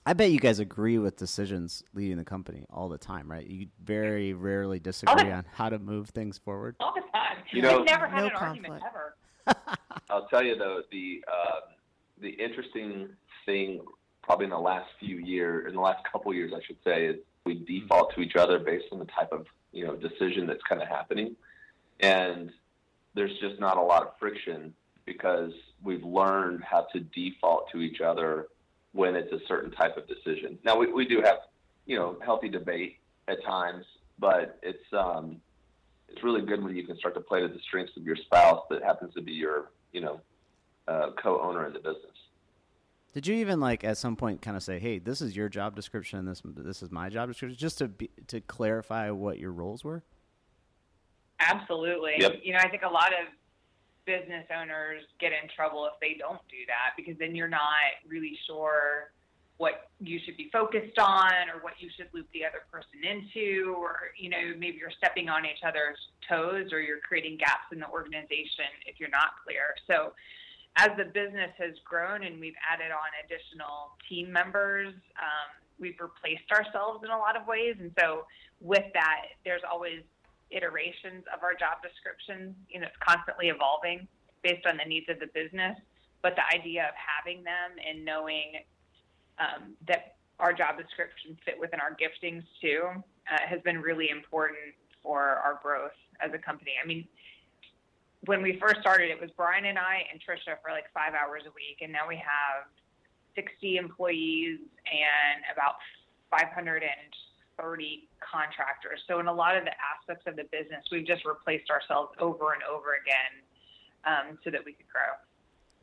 I 0.06 0.14
bet 0.14 0.32
you 0.32 0.40
guys 0.40 0.60
agree 0.60 0.98
with 0.98 1.16
decisions 1.18 1.84
leading 1.94 2.18
the 2.18 2.24
company 2.24 2.66
all 2.70 2.90
the 2.90 2.98
time, 2.98 3.30
right? 3.30 3.46
You 3.46 3.68
very 3.84 4.34
rarely 4.34 4.80
disagree 4.80 5.32
on 5.32 5.46
how 5.54 5.70
to 5.70 5.80
move 5.80 6.10
things 6.10 6.38
forward. 6.38 6.76
All 6.80 6.94
the 6.94 7.02
time. 7.14 7.38
You 7.52 7.62
know, 7.62 7.78
We've 7.78 7.88
never 7.88 8.08
had 8.08 8.22
no 8.22 8.28
an 8.28 8.32
conflict. 8.36 8.70
argument 8.72 8.84
ever. 8.88 9.68
I'll 10.10 10.28
tell 10.28 10.44
you 10.44 10.56
though, 10.56 10.82
the 10.92 11.24
uh, 11.32 11.60
the 12.20 12.30
interesting 12.30 13.10
thing, 13.46 13.82
probably 14.24 14.46
in 14.46 14.52
the 14.52 14.60
last 14.60 14.90
few 15.00 15.18
years, 15.18 15.68
in 15.68 15.76
the 15.76 15.82
last 15.82 16.04
couple 16.12 16.34
years, 16.34 16.52
I 16.56 16.62
should 16.66 16.78
say, 16.84 17.06
is 17.06 17.18
we 17.46 17.64
default 17.66 18.14
to 18.16 18.22
each 18.22 18.36
other 18.36 18.60
based 18.60 18.86
on 18.92 19.00
the 19.00 19.06
type 19.06 19.32
of 19.32 19.46
you 19.72 19.86
know 19.86 19.96
decision 19.96 20.48
that's 20.48 20.64
kind 20.68 20.82
of 20.82 20.88
happening, 20.88 21.36
and 22.00 22.52
there's 23.14 23.38
just 23.40 23.60
not 23.60 23.78
a 23.78 23.82
lot 23.82 24.04
of 24.04 24.10
friction 24.20 24.74
because 25.06 25.52
we've 25.84 26.04
learned 26.04 26.64
how 26.64 26.88
to 26.94 27.00
default 27.00 27.70
to 27.72 27.80
each 27.82 28.02
other 28.02 28.48
when 28.96 29.14
it's 29.14 29.32
a 29.34 29.40
certain 29.46 29.72
type 29.72 29.98
of 29.98 30.08
decision. 30.08 30.58
Now 30.64 30.78
we, 30.78 30.92
we 30.92 31.06
do 31.06 31.22
have, 31.22 31.40
you 31.86 31.98
know, 31.98 32.18
healthy 32.24 32.48
debate 32.48 32.98
at 33.28 33.44
times, 33.44 33.86
but 34.18 34.58
it's 34.64 34.86
um, 34.94 35.42
it's 36.08 36.24
really 36.24 36.42
good 36.42 36.64
when 36.64 36.74
you 36.76 36.88
can 36.88 36.98
start 36.98 37.14
to 37.16 37.20
play 37.20 37.42
to 37.42 37.50
the 37.50 37.60
strengths 37.68 37.96
of 37.98 38.04
your 38.04 38.16
spouse 38.16 38.64
that 38.70 38.82
happens 38.82 39.14
to 39.16 39.22
be 39.22 39.34
your, 39.34 39.72
you 39.92 40.00
know, 40.00 40.22
uh, 40.88 41.10
co-owner 41.22 41.68
in 41.68 41.74
the 41.74 41.80
business. 41.80 42.16
Did 43.14 43.28
you 43.28 43.36
even 43.36 43.60
like 43.60 43.84
at 43.84 43.98
some 43.98 44.16
point 44.16 44.42
kind 44.42 44.56
of 44.56 44.64
say, 44.64 44.80
"Hey, 44.80 45.00
this 45.00 45.22
is 45.22 45.36
your 45.36 45.50
job 45.50 45.76
description, 45.76 46.20
and 46.20 46.28
this 46.30 46.42
this 46.46 46.82
is 46.82 46.90
my 46.90 47.10
job 47.10 47.28
description," 47.28 47.58
just 47.58 47.80
to 47.80 47.90
be, 47.90 48.10
to 48.28 48.40
clarify 48.40 49.10
what 49.10 49.40
your 49.40 49.52
roles 49.52 49.84
were? 49.84 50.04
Absolutely. 51.42 52.14
Yep. 52.18 52.42
You 52.44 52.54
know, 52.54 52.60
I 52.60 52.70
think 52.70 52.84
a 52.84 52.90
lot 52.90 53.12
of 53.12 53.28
business 54.06 54.46
owners 54.54 55.04
get 55.20 55.32
in 55.32 55.50
trouble 55.56 55.86
if 55.86 55.94
they 56.00 56.18
don't 56.18 56.42
do 56.50 56.62
that 56.68 56.94
because 56.96 57.18
then 57.20 57.36
you're 57.36 57.48
not 57.48 57.98
really 58.08 58.38
sure 58.48 59.12
what 59.58 59.90
you 60.02 60.20
should 60.26 60.36
be 60.36 60.50
focused 60.52 61.00
on 61.00 61.48
or 61.54 61.62
what 61.62 61.74
you 61.80 61.90
should 61.96 62.08
loop 62.14 62.28
the 62.34 62.44
other 62.44 62.64
person 62.72 63.00
into 63.04 63.74
or 63.78 64.12
you 64.18 64.30
know 64.30 64.54
maybe 64.58 64.78
you're 64.78 64.92
stepping 64.98 65.30
on 65.30 65.46
each 65.46 65.64
other's 65.66 65.98
toes 66.28 66.74
or 66.74 66.82
you're 66.82 67.00
creating 67.00 67.38
gaps 67.38 67.72
in 67.72 67.80
the 67.80 67.88
organization 67.88 68.68
if 68.86 69.00
you're 69.00 69.10
not 69.10 69.40
clear. 69.46 69.76
So 69.88 70.14
as 70.76 70.90
the 70.98 71.06
business 71.06 71.52
has 71.58 71.74
grown 71.86 72.24
and 72.24 72.40
we've 72.40 72.60
added 72.70 72.92
on 72.92 73.10
additional 73.24 73.96
team 74.10 74.32
members 74.32 74.94
um, 75.20 75.50
we've 75.80 76.00
replaced 76.00 76.52
ourselves 76.52 77.04
in 77.04 77.12
a 77.12 77.18
lot 77.18 77.36
of 77.36 77.48
ways. 77.48 77.76
And 77.80 77.92
so 78.00 78.26
with 78.60 78.86
that 78.94 79.40
there's 79.46 79.64
always 79.70 80.04
iterations 80.52 81.24
of 81.34 81.44
our 81.44 81.54
job 81.54 81.82
descriptions. 81.82 82.56
You 82.70 82.82
know, 82.82 82.88
it's 82.88 83.02
constantly 83.02 83.50
evolving 83.50 84.08
based 84.44 84.66
on 84.66 84.78
the 84.78 84.88
needs 84.88 85.08
of 85.10 85.20
the 85.20 85.28
business. 85.34 85.78
But 86.22 86.36
the 86.36 86.46
idea 86.54 86.86
of 86.90 86.96
having 86.98 87.44
them 87.44 87.78
and 87.78 88.04
knowing 88.04 88.66
um, 89.38 89.76
that 89.88 90.18
our 90.40 90.54
job 90.54 90.78
descriptions 90.78 91.38
fit 91.46 91.56
within 91.60 91.80
our 91.80 91.96
giftings 91.96 92.44
too 92.62 92.90
uh, 93.32 93.46
has 93.48 93.62
been 93.62 93.82
really 93.82 94.10
important 94.10 94.74
for 95.02 95.42
our 95.46 95.60
growth 95.62 95.96
as 96.20 96.32
a 96.34 96.38
company. 96.38 96.72
I 96.82 96.86
mean, 96.88 97.08
when 98.26 98.42
we 98.42 98.58
first 98.60 98.82
started, 98.82 99.12
it 99.12 99.22
was 99.22 99.30
Brian 99.38 99.66
and 99.66 99.78
I 99.78 100.02
and 100.12 100.20
Trisha 100.20 100.58
for 100.62 100.72
like 100.72 100.86
five 100.94 101.14
hours 101.14 101.44
a 101.46 101.54
week, 101.54 101.80
and 101.82 101.92
now 101.92 102.08
we 102.08 102.16
have 102.16 102.66
60 103.36 103.78
employees 103.78 104.60
and 104.90 105.46
about 105.54 105.76
530 107.58 108.08
contractors. 108.20 109.02
So 109.08 109.20
in 109.20 109.28
a 109.28 109.34
lot 109.34 109.58
of 109.58 109.64
the 109.64 109.72
aspects 109.72 110.26
of 110.28 110.36
the 110.36 110.44
business, 110.52 110.84
we've 110.92 111.06
just 111.08 111.26
replaced 111.26 111.70
ourselves 111.70 112.12
over 112.20 112.54
and 112.54 112.64
over 112.64 112.96
again 113.02 113.34
um, 114.06 114.38
so 114.44 114.52
that 114.52 114.62
we 114.66 114.74
could 114.74 114.88
grow. 114.92 115.14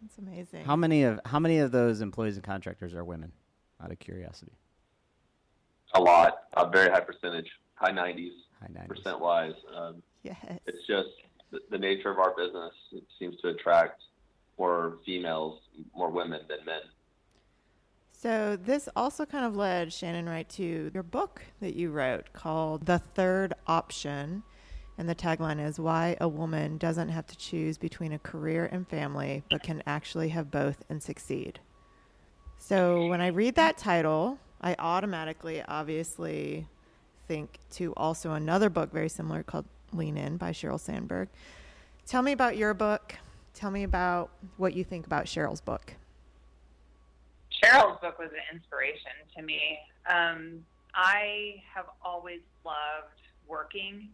That's 0.01 0.19
amazing. 0.19 0.65
How 0.65 0.77
many 0.77 1.05
of 1.05 1.21
how 1.25 1.39
many 1.39 1.59
of 1.59 1.71
those 1.71 2.01
employees 2.01 2.37
and 2.37 2.45
contractors 2.45 2.95
are 2.95 3.05
women? 3.05 3.33
Out 3.83 3.91
of 3.91 3.99
curiosity. 3.99 4.53
A 5.95 6.01
lot, 6.01 6.45
a 6.57 6.69
very 6.71 6.89
high 6.91 7.01
percentage, 7.01 7.49
high 7.75 7.91
90s 7.91 8.31
High 8.61 8.69
90s. 8.69 8.89
percent 8.89 9.21
wise. 9.21 9.55
Um, 9.77 10.03
yes. 10.23 10.37
it's 10.67 10.87
just 10.87 11.09
the, 11.51 11.59
the 11.71 11.79
nature 11.79 12.11
of 12.11 12.19
our 12.19 12.33
business. 12.37 12.73
It 12.93 13.03
seems 13.19 13.41
to 13.41 13.49
attract 13.49 14.01
more 14.57 14.99
females, 15.05 15.59
more 15.97 16.11
women 16.11 16.43
than 16.49 16.65
men. 16.65 16.81
So 18.23 18.57
this 18.57 18.89
also 18.95 19.27
kind 19.27 19.45
of 19.45 19.57
led 19.57 19.93
Shannon 19.93 20.29
right 20.29 20.49
to 20.51 20.93
your 20.95 21.03
book 21.03 21.43
that 21.59 21.75
you 21.75 21.91
wrote 21.91 22.33
called 22.33 22.87
The 22.87 23.01
Third 23.01 23.53
Option. 23.67 24.45
And 24.97 25.09
the 25.09 25.15
tagline 25.17 25.61
is 25.61 25.81
Why 25.81 26.17
a 26.21 26.29
Woman 26.29 26.79
Doesn't 26.79 27.09
Have 27.09 27.27
to 27.27 27.37
Choose 27.37 27.79
Between 27.79 28.13
a 28.13 28.21
Career 28.21 28.69
and 28.71 28.87
Family, 28.87 29.43
but 29.51 29.65
Can 29.65 29.83
Actually 29.87 30.29
Have 30.29 30.53
Both 30.53 30.85
and 30.89 31.03
Succeed. 31.03 31.59
So 32.59 33.09
when 33.09 33.21
I 33.21 33.27
read 33.27 33.57
that 33.57 33.77
title, 33.77 34.39
I 34.61 34.77
automatically, 34.79 35.61
obviously, 35.67 36.69
think 37.27 37.59
to 37.73 37.93
also 37.97 38.35
another 38.35 38.71
book 38.71 38.93
very 38.93 39.09
similar 39.09 39.43
called 39.43 39.65
Lean 39.93 40.17
In 40.17 40.37
by 40.37 40.53
Sheryl 40.53 40.79
Sandberg. 40.79 41.29
Tell 42.07 42.23
me 42.23 42.31
about 42.31 42.57
your 42.57 42.73
book. 42.73 43.17
Tell 43.53 43.73
me 43.73 43.83
about 43.83 44.31
what 44.59 44.75
you 44.75 44.85
think 44.85 45.07
about 45.07 45.25
Sheryl's 45.25 45.61
book. 45.61 45.95
Sheryl's 47.63 48.01
book 48.01 48.19
was 48.19 48.31
an 48.33 48.57
inspiration 48.57 49.13
to 49.37 49.43
me. 49.43 49.79
Um, 50.07 50.65
I 50.95 51.63
have 51.75 51.87
always 52.05 52.41
loved 52.65 53.21
working, 53.47 54.09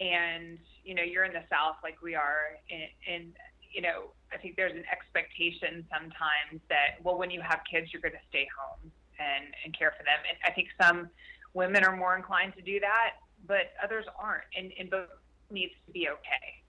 and 0.00 0.58
you 0.84 0.94
know, 0.94 1.02
you're 1.02 1.24
in 1.24 1.32
the 1.32 1.44
South 1.50 1.76
like 1.82 2.00
we 2.02 2.14
are, 2.14 2.56
and 2.70 3.32
you 3.72 3.82
know, 3.82 4.10
I 4.32 4.38
think 4.38 4.56
there's 4.56 4.72
an 4.72 4.84
expectation 4.90 5.84
sometimes 5.90 6.62
that 6.68 7.02
well, 7.02 7.18
when 7.18 7.30
you 7.30 7.40
have 7.40 7.60
kids, 7.70 7.92
you're 7.92 8.02
going 8.02 8.14
to 8.14 8.28
stay 8.28 8.46
home 8.56 8.90
and 9.18 9.52
and 9.64 9.76
care 9.76 9.92
for 9.96 10.04
them. 10.04 10.18
And 10.28 10.38
I 10.44 10.54
think 10.54 10.68
some 10.80 11.10
women 11.54 11.84
are 11.84 11.96
more 11.96 12.16
inclined 12.16 12.54
to 12.56 12.62
do 12.62 12.80
that, 12.80 13.16
but 13.46 13.72
others 13.82 14.06
aren't, 14.18 14.44
and 14.56 14.72
and 14.78 14.88
both 14.90 15.08
needs 15.50 15.72
to 15.86 15.92
be 15.92 16.08
okay. 16.08 16.62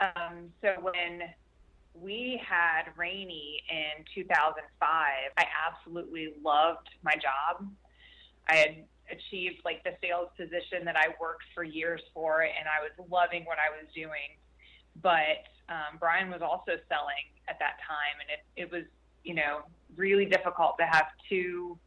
Um, 0.00 0.50
so 0.60 0.74
when 0.80 1.22
we 1.94 2.40
had 2.46 2.90
Rainy 2.96 3.62
in 3.70 4.04
2005. 4.14 4.60
I 5.38 5.44
absolutely 5.68 6.34
loved 6.44 6.88
my 7.02 7.14
job. 7.14 7.66
I 8.48 8.56
had 8.56 8.84
achieved 9.10 9.60
like 9.64 9.84
the 9.84 9.92
sales 10.02 10.28
position 10.36 10.84
that 10.84 10.96
I 10.96 11.14
worked 11.20 11.44
for 11.54 11.62
years 11.62 12.00
for, 12.12 12.42
and 12.42 12.66
I 12.66 12.82
was 12.82 12.92
loving 13.10 13.44
what 13.44 13.58
I 13.58 13.70
was 13.70 13.86
doing. 13.94 14.36
But 15.02 15.46
um, 15.68 15.98
Brian 15.98 16.30
was 16.30 16.42
also 16.42 16.78
selling 16.88 17.26
at 17.48 17.58
that 17.58 17.78
time, 17.86 18.16
and 18.20 18.28
it, 18.30 18.42
it 18.56 18.72
was, 18.72 18.84
you 19.22 19.34
know, 19.34 19.62
really 19.96 20.24
difficult 20.24 20.76
to 20.78 20.86
have 20.86 21.06
two 21.28 21.78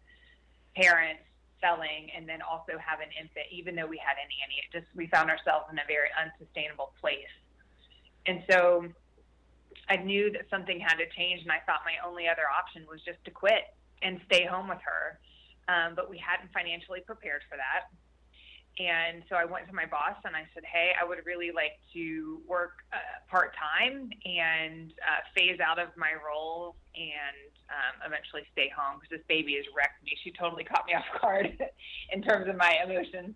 parents 0.76 1.24
selling 1.60 2.10
and 2.16 2.30
then 2.30 2.40
also 2.42 2.78
have 2.78 3.00
an 3.00 3.10
infant, 3.20 3.46
even 3.52 3.76
though 3.76 3.88
we 3.88 3.98
had 3.98 4.16
a 4.16 4.26
nanny. 4.30 4.62
It 4.62 4.70
just, 4.72 4.88
we 4.96 5.08
found 5.08 5.30
ourselves 5.30 5.66
in 5.72 5.80
a 5.80 5.88
very 5.88 6.10
unsustainable 6.14 6.94
place. 7.02 7.34
And 8.28 8.44
so 8.50 8.86
I 9.90 9.98
knew 9.98 10.32
that 10.32 10.50
something 10.50 10.80
had 10.80 10.98
to 10.98 11.08
change, 11.16 11.42
and 11.42 11.52
I 11.52 11.60
thought 11.66 11.82
my 11.86 11.96
only 12.06 12.28
other 12.28 12.44
option 12.48 12.86
was 12.90 13.00
just 13.06 13.24
to 13.26 13.32
quit 13.32 13.64
and 14.02 14.20
stay 14.26 14.46
home 14.46 14.68
with 14.68 14.84
her. 14.84 15.20
Um, 15.68 15.96
but 15.96 16.10
we 16.10 16.18
hadn't 16.18 16.52
financially 16.54 17.02
prepared 17.06 17.42
for 17.50 17.58
that. 17.58 17.92
And 18.80 19.24
so 19.28 19.36
I 19.36 19.46
went 19.46 19.68
to 19.68 19.74
my 19.74 19.86
boss 19.86 20.16
and 20.24 20.36
I 20.36 20.46
said, 20.54 20.64
Hey, 20.64 20.92
I 20.94 21.04
would 21.04 21.18
really 21.26 21.50
like 21.52 21.82
to 21.94 22.40
work 22.48 22.86
uh, 22.94 22.98
part 23.30 23.56
time 23.58 24.10
and 24.24 24.94
uh, 25.02 25.26
phase 25.36 25.60
out 25.60 25.80
of 25.80 25.90
my 25.98 26.14
role 26.14 26.76
and 26.96 27.50
um, 27.74 28.06
eventually 28.06 28.44
stay 28.54 28.70
home 28.70 29.00
because 29.02 29.18
this 29.18 29.26
baby 29.28 29.56
has 29.56 29.66
wrecked 29.76 30.04
me. 30.04 30.14
She 30.24 30.32
totally 30.32 30.64
caught 30.64 30.86
me 30.86 30.94
off 31.00 31.10
guard 31.20 31.58
in 32.14 32.22
terms 32.22 32.48
of 32.48 32.56
my 32.56 32.78
emotions. 32.86 33.34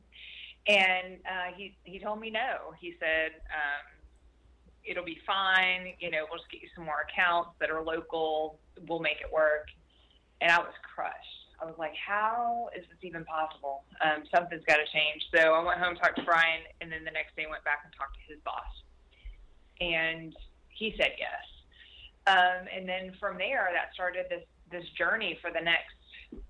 And 0.68 1.18
uh, 1.26 1.58
he, 1.58 1.76
he 1.84 1.98
told 1.98 2.20
me 2.20 2.30
no. 2.30 2.78
He 2.80 2.94
said, 3.00 3.42
um, 3.50 4.01
it'll 4.86 5.06
be 5.06 5.20
fine. 5.26 5.94
You 6.00 6.12
know, 6.12 6.26
we'll 6.30 6.40
just 6.40 6.52
get 6.52 6.62
you 6.62 6.70
some 6.76 6.86
more 6.86 7.06
accounts 7.10 7.52
that 7.60 7.70
are 7.70 7.84
local. 7.84 8.60
We'll 8.88 9.00
make 9.00 9.22
it 9.22 9.32
work. 9.32 9.68
And 10.42 10.52
I 10.52 10.58
was 10.60 10.74
crushed. 10.82 11.42
I 11.62 11.66
was 11.66 11.76
like, 11.78 11.94
how 11.96 12.70
is 12.76 12.84
this 12.90 12.98
even 13.04 13.24
possible? 13.26 13.84
Um, 14.04 14.24
something's 14.34 14.66
got 14.66 14.78
to 14.78 14.88
change. 14.92 15.22
So 15.34 15.54
I 15.54 15.64
went 15.64 15.80
home, 15.80 15.96
talked 15.96 16.18
to 16.18 16.24
Brian, 16.26 16.62
and 16.82 16.92
then 16.92 17.06
the 17.06 17.12
next 17.12 17.36
day 17.36 17.46
went 17.50 17.64
back 17.64 17.82
and 17.86 17.94
talked 17.94 18.18
to 18.18 18.34
his 18.34 18.42
boss. 18.44 18.66
And 19.80 20.36
he 20.70 20.96
said 20.98 21.14
yes. 21.20 21.46
Um, 22.26 22.68
and 22.76 22.90
then 22.90 23.14
from 23.20 23.38
there, 23.38 23.70
that 23.74 23.94
started 23.94 24.26
this 24.30 24.44
this 24.72 24.88
journey 24.98 25.38
for 25.42 25.52
the 25.52 25.60
next, 25.60 25.94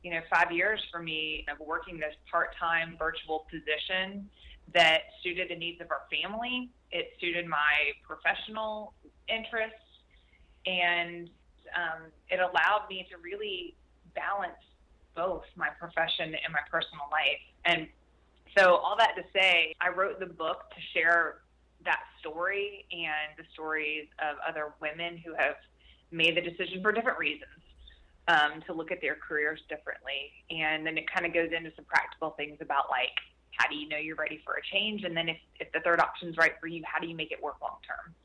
you 0.04 0.12
know, 0.12 0.22
five 0.30 0.52
years 0.52 0.80
for 0.92 1.02
me 1.02 1.44
of 1.52 1.60
working 1.66 1.98
this 2.00 2.14
part 2.30 2.56
time 2.60 2.96
virtual 3.00 3.48
position 3.50 4.30
that 4.74 5.02
suited 5.24 5.50
the 5.50 5.56
needs 5.56 5.82
of 5.82 5.88
our 5.92 6.04
family. 6.12 6.70
It 6.92 7.14
suited 7.20 7.48
my 7.48 7.92
professional 8.06 8.94
interests, 9.28 9.76
and 10.66 11.30
um, 11.76 12.12
it 12.30 12.40
allowed 12.40 12.86
me 12.90 13.08
to 13.10 13.18
really 13.18 13.76
balance 14.16 14.54
both 15.16 15.44
my 15.56 15.70
profession 15.80 16.36
and 16.36 16.54
my 16.54 16.64
personal 16.70 17.06
life. 17.12 17.42
And 17.66 17.88
so, 18.58 18.76
all 18.76 18.96
that 18.98 19.16
to 19.16 19.24
say, 19.34 19.74
I 19.80 19.90
wrote 19.90 20.20
the 20.20 20.26
book 20.26 20.70
to 20.72 20.82
share 20.94 21.40
that 21.86 22.00
story 22.20 22.86
and 22.92 23.38
the 23.38 23.44
stories 23.54 24.08
of 24.20 24.38
other 24.48 24.74
women 24.82 25.18
who 25.18 25.34
have 25.34 25.56
made 26.12 26.36
the 26.36 26.42
decision 26.42 26.82
for 26.82 26.92
different 26.92 27.18
reasons 27.18 27.50
um, 28.28 28.62
to 28.68 28.74
look 28.74 28.92
at 28.92 29.02
their 29.02 29.16
careers 29.16 29.60
differently. 29.70 30.32
And 30.50 30.86
then 30.86 30.98
it 30.98 31.06
kind 31.12 31.26
of 31.26 31.34
goes 31.34 31.50
into 31.56 31.72
some 31.76 31.86
practical 31.86 32.32
things 32.32 32.58
about 32.62 32.90
like 32.90 33.16
how 33.62 33.70
do 33.70 33.76
you 33.76 33.88
know 33.88 33.98
you're 33.98 34.16
ready 34.16 34.42
for 34.44 34.56
a 34.56 34.62
change? 34.74 35.04
And 35.04 35.16
then 35.16 35.30
if, 35.30 35.38
if 35.60 35.72
the 35.72 35.80
third 35.82 36.00
option 36.00 36.30
is 36.30 36.38
right 36.38 36.54
for 36.60 36.68
you, 36.68 36.82
how 36.86 37.00
do 37.00 37.08
you 37.08 37.16
make 37.16 37.32
it 37.32 37.42
work 37.42 37.56
long 37.62 37.78
term? 37.88 38.16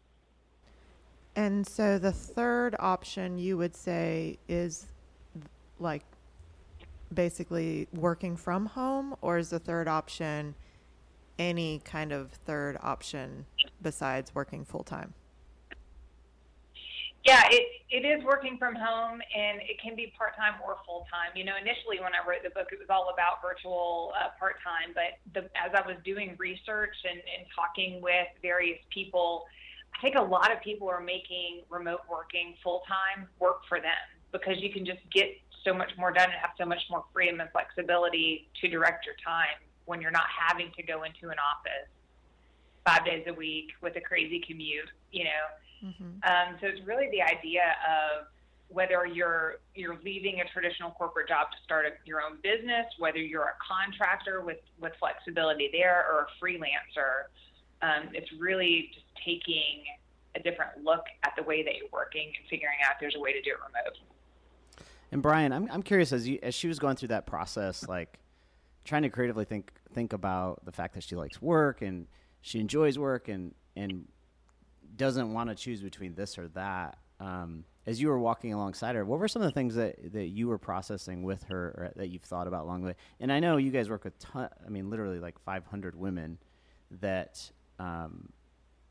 And 1.35 1.67
so 1.67 1.99
the 1.99 2.13
third 2.13 2.75
option 2.79 3.39
you 3.39 3.59
would 3.59 3.77
say 3.77 4.39
is 4.49 4.87
like 5.79 6.03
basically 7.13 7.87
working 7.93 8.37
from 8.37 8.67
home, 8.67 9.15
or 9.21 9.37
is 9.37 9.51
the 9.51 9.59
third 9.59 9.89
option 9.89 10.55
any 11.39 11.83
kind 11.85 12.13
of 12.13 12.31
third 12.31 12.79
option 12.81 13.45
besides 13.83 14.35
working 14.35 14.65
full 14.65 14.85
time? 14.85 15.13
Yeah, 17.27 17.43
it, 17.51 17.83
it 17.91 18.07
is 18.07 18.23
working 18.23 18.57
from 18.57 18.77
home 18.77 19.19
and 19.35 19.59
it 19.59 19.83
can 19.83 19.97
be 19.97 20.15
part 20.17 20.37
time 20.37 20.55
or 20.63 20.77
full 20.87 21.09
time. 21.11 21.35
You 21.35 21.43
know, 21.43 21.59
initially 21.61 21.99
when 21.99 22.15
I 22.15 22.23
wrote 22.23 22.47
the 22.47 22.55
book, 22.55 22.71
it 22.71 22.79
was 22.79 22.87
all 22.89 23.11
about 23.13 23.43
virtual 23.43 24.13
uh, 24.15 24.31
part 24.39 24.63
time, 24.63 24.95
but 24.95 25.19
the, 25.35 25.51
as 25.59 25.75
I 25.75 25.83
was 25.83 25.97
doing 26.05 26.37
research 26.39 26.95
and, 27.03 27.19
and 27.19 27.43
talking 27.51 28.01
with 28.01 28.31
various 28.43 28.79
people, 28.95 29.45
I 29.99 30.03
think 30.03 30.15
a 30.15 30.23
lot 30.23 30.55
of 30.55 30.63
people 30.63 30.89
are 30.89 31.01
making 31.01 31.67
remote 31.69 32.07
working 32.09 32.55
full 32.63 32.87
time 32.87 33.27
work 33.41 33.67
for 33.69 33.81
them 33.81 34.07
because 34.31 34.63
you 34.63 34.71
can 34.71 34.87
just 34.87 35.03
get 35.11 35.27
so 35.65 35.75
much 35.75 35.91
more 35.99 36.13
done 36.13 36.31
and 36.31 36.39
have 36.39 36.55
so 36.57 36.65
much 36.65 36.83
more 36.89 37.03
freedom 37.13 37.41
and 37.41 37.51
flexibility 37.51 38.47
to 38.61 38.69
direct 38.69 39.05
your 39.05 39.17
time 39.19 39.59
when 39.87 40.01
you're 40.01 40.15
not 40.15 40.31
having 40.31 40.71
to 40.77 40.83
go 40.85 41.03
into 41.03 41.35
an 41.35 41.43
office 41.43 41.91
five 42.87 43.05
days 43.05 43.25
a 43.27 43.35
week 43.35 43.75
with 43.83 43.97
a 43.97 44.01
crazy 44.01 44.41
commute, 44.47 44.91
you 45.11 45.25
know. 45.25 45.43
Mm-hmm. 45.85 46.05
Um, 46.25 46.57
so 46.61 46.67
it's 46.67 46.87
really 46.87 47.09
the 47.11 47.23
idea 47.23 47.77
of 47.87 48.27
whether 48.69 49.07
you're 49.07 49.57
you're 49.75 49.99
leaving 50.05 50.41
a 50.41 50.45
traditional 50.53 50.91
corporate 50.91 51.29
job 51.29 51.51
to 51.51 51.57
start 51.65 51.87
a, 51.87 51.91
your 52.05 52.21
own 52.21 52.39
business, 52.43 52.87
whether 52.99 53.19
you're 53.19 53.45
a 53.45 53.57
contractor 53.67 54.41
with 54.41 54.59
with 54.81 54.93
flexibility 54.99 55.71
there 55.73 56.07
or 56.11 56.27
a 56.27 56.45
freelancer. 56.45 57.31
Um, 57.83 58.09
it's 58.15 58.31
really 58.39 58.91
just 58.95 59.07
taking 59.25 59.85
a 60.35 60.41
different 60.41 60.83
look 60.83 61.05
at 61.25 61.33
the 61.37 61.43
way 61.43 61.63
that 61.63 61.77
you're 61.77 61.89
working 61.93 62.33
and 62.37 62.49
figuring 62.49 62.79
out 62.85 62.95
if 62.95 63.01
there's 63.01 63.17
a 63.17 63.21
way 63.21 63.33
to 63.33 63.43
do 63.43 63.51
it 63.51 63.57
remote. 63.57 63.97
And 65.13 65.23
Brian, 65.23 65.53
I'm 65.53 65.69
I'm 65.71 65.83
curious 65.83 66.13
as 66.13 66.27
you 66.27 66.39
as 66.43 66.55
she 66.55 66.69
was 66.69 66.79
going 66.79 66.97
through 66.97 67.09
that 67.09 67.27
process, 67.27 67.87
like 67.87 68.19
trying 68.85 69.03
to 69.03 69.11
creatively 69.11 69.45
think 69.45 69.73
think 69.93 70.13
about 70.13 70.65
the 70.65 70.73
fact 70.73 70.95
that 70.95 71.05
she 71.05 71.15
likes 71.17 71.41
work 71.41 71.83
and 71.83 72.07
she 72.41 72.59
enjoys 72.59 72.99
work 72.99 73.29
and 73.29 73.55
and 73.77 74.07
doesn't 74.97 75.33
want 75.33 75.51
to 75.51 75.55
choose 75.55 75.81
between 75.81 76.15
this 76.15 76.39
or 76.39 76.49
that. 76.49 76.99
Um, 77.21 77.65
as 77.87 78.01
you 78.01 78.09
were 78.09 78.19
walking 78.19 78.53
alongside 78.53 78.95
her, 78.97 79.05
what 79.05 79.19
were 79.21 79.29
some 79.29 79.43
of 79.43 79.47
the 79.47 79.53
things 79.53 79.75
that, 79.77 80.13
that 80.13 80.27
you 80.27 80.49
were 80.49 80.59
processing 80.59 81.23
with 81.23 81.45
her 81.45 81.69
or 81.69 81.93
that 81.97 82.09
you've 82.09 82.23
thought 82.23 82.47
about 82.49 82.65
along 82.65 82.83
the 82.83 82.89
way? 82.89 82.95
And 83.21 83.33
I 83.33 83.41
know 83.41 83.57
you 83.57 83.71
guys 83.71 83.89
work 83.89 84.05
with, 84.05 84.19
ton, 84.19 84.49
I 84.65 84.69
mean, 84.69 84.91
literally 84.91 85.21
like 85.21 85.39
500 85.39 85.95
women 85.97 86.39
that 87.01 87.51
um, 87.79 88.31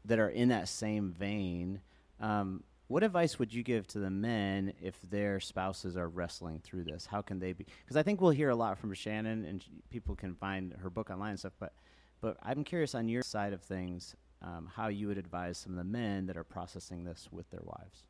that 0.06 0.20
are 0.20 0.30
in 0.30 0.50
that 0.50 0.70
same 0.70 1.12
vein. 1.12 1.82
Um, 2.20 2.64
What 2.88 3.04
advice 3.04 3.40
would 3.40 3.52
you 3.52 3.64
give 3.64 3.88
to 3.88 4.00
the 4.00 4.12
men 4.12 4.74
if 4.80 5.02
their 5.10 5.40
spouses 5.40 5.98
are 5.98 6.08
wrestling 6.08 6.62
through 6.64 6.84
this? 6.84 7.08
How 7.08 7.22
can 7.24 7.40
they 7.40 7.54
be? 7.54 7.66
Because 7.84 7.98
I 7.98 8.04
think 8.04 8.22
we'll 8.22 8.30
hear 8.32 8.50
a 8.50 8.56
lot 8.56 8.78
from 8.78 8.94
Shannon, 8.94 9.44
and 9.44 9.64
she, 9.64 9.72
people 9.90 10.16
can 10.16 10.36
find 10.36 10.76
her 10.82 10.90
book 10.92 11.10
online 11.10 11.32
and 11.32 11.40
stuff. 11.40 11.54
But, 11.60 11.74
but 12.22 12.38
I'm 12.44 12.64
curious 12.64 12.94
on 12.94 13.10
your 13.10 13.24
side 13.24 13.54
of 13.54 13.62
things, 13.64 14.16
um, 14.46 14.70
how 14.74 14.88
you 14.88 15.08
would 15.08 15.18
advise 15.18 15.58
some 15.58 15.74
of 15.74 15.78
the 15.78 15.84
men 15.84 16.28
that 16.28 16.38
are 16.38 16.44
processing 16.44 17.04
this 17.04 17.28
with 17.32 17.50
their 17.50 17.64
wives. 17.64 18.04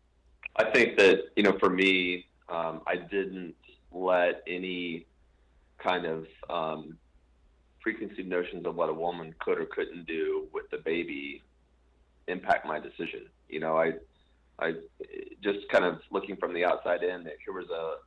I 0.58 0.70
think 0.72 0.98
that 0.98 1.30
you 1.36 1.44
know, 1.44 1.58
for 1.60 1.70
me, 1.70 2.26
um, 2.50 2.82
I 2.86 2.98
didn't 2.98 3.56
let 3.92 4.44
any 4.48 5.06
kind 5.78 6.06
of 6.06 6.28
um, 6.50 6.98
preconceived 7.82 8.28
notions 8.28 8.66
of 8.66 8.76
what 8.76 8.90
a 8.90 8.94
woman 8.94 9.34
could 9.40 9.60
or 9.60 9.66
couldn't 9.66 10.06
do 10.06 10.48
with 10.54 10.70
the 10.72 10.78
baby 10.78 11.42
impact 12.28 12.66
my 12.66 12.80
decision. 12.80 13.28
You 13.50 13.60
know, 13.62 13.78
I 13.78 13.94
I 14.60 14.74
just 15.42 15.68
kind 15.72 15.86
of 15.86 16.00
looking 16.12 16.36
from 16.38 16.54
the 16.54 16.66
outside 16.66 17.04
in 17.04 17.24
that 17.24 17.36
here 17.44 17.54
was 17.54 17.70
a 17.70 17.98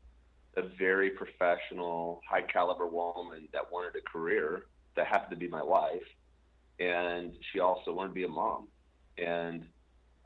a 0.59 0.69
very 0.79 1.11
professional, 1.11 2.21
high 2.29 2.43
caliber 2.43 2.87
woman 2.87 3.49
that 3.53 3.71
wanted 3.71 3.95
a 3.97 4.11
career 4.11 4.67
that 4.97 5.07
happened 5.07 5.31
to 5.31 5.37
be 5.37 5.47
my 5.49 5.63
wife, 5.63 6.03
and 6.79 7.33
she 7.53 7.61
also 7.61 7.93
wanted 7.93 8.09
to 8.09 8.15
be 8.15 8.25
a 8.25 8.29
mom, 8.29 8.69
and 9.17 9.65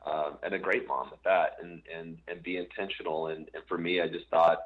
um, 0.05 0.37
and 0.43 0.53
a 0.53 0.59
great 0.59 0.87
mom 0.87 1.09
at 1.13 1.23
that, 1.23 1.57
and 1.61 1.81
and 1.93 2.17
and 2.27 2.43
be 2.43 2.57
intentional. 2.57 3.27
And, 3.27 3.49
and 3.53 3.63
for 3.67 3.77
me, 3.77 4.01
I 4.01 4.07
just 4.07 4.27
thought 4.29 4.59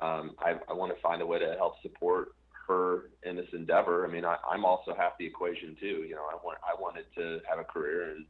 um, 0.00 0.32
I, 0.38 0.56
I 0.68 0.72
want 0.72 0.94
to 0.94 1.00
find 1.00 1.22
a 1.22 1.26
way 1.26 1.38
to 1.38 1.54
help 1.58 1.80
support 1.82 2.34
her 2.68 3.10
in 3.24 3.36
this 3.36 3.48
endeavor. 3.52 4.06
I 4.06 4.10
mean, 4.10 4.24
I, 4.24 4.36
I'm 4.50 4.64
also 4.64 4.94
half 4.94 5.18
the 5.18 5.26
equation 5.26 5.76
too. 5.80 6.04
You 6.08 6.14
know, 6.14 6.26
I 6.30 6.36
want 6.44 6.58
I 6.62 6.80
wanted 6.80 7.06
to 7.16 7.40
have 7.48 7.58
a 7.58 7.64
career 7.64 8.10
and 8.10 8.26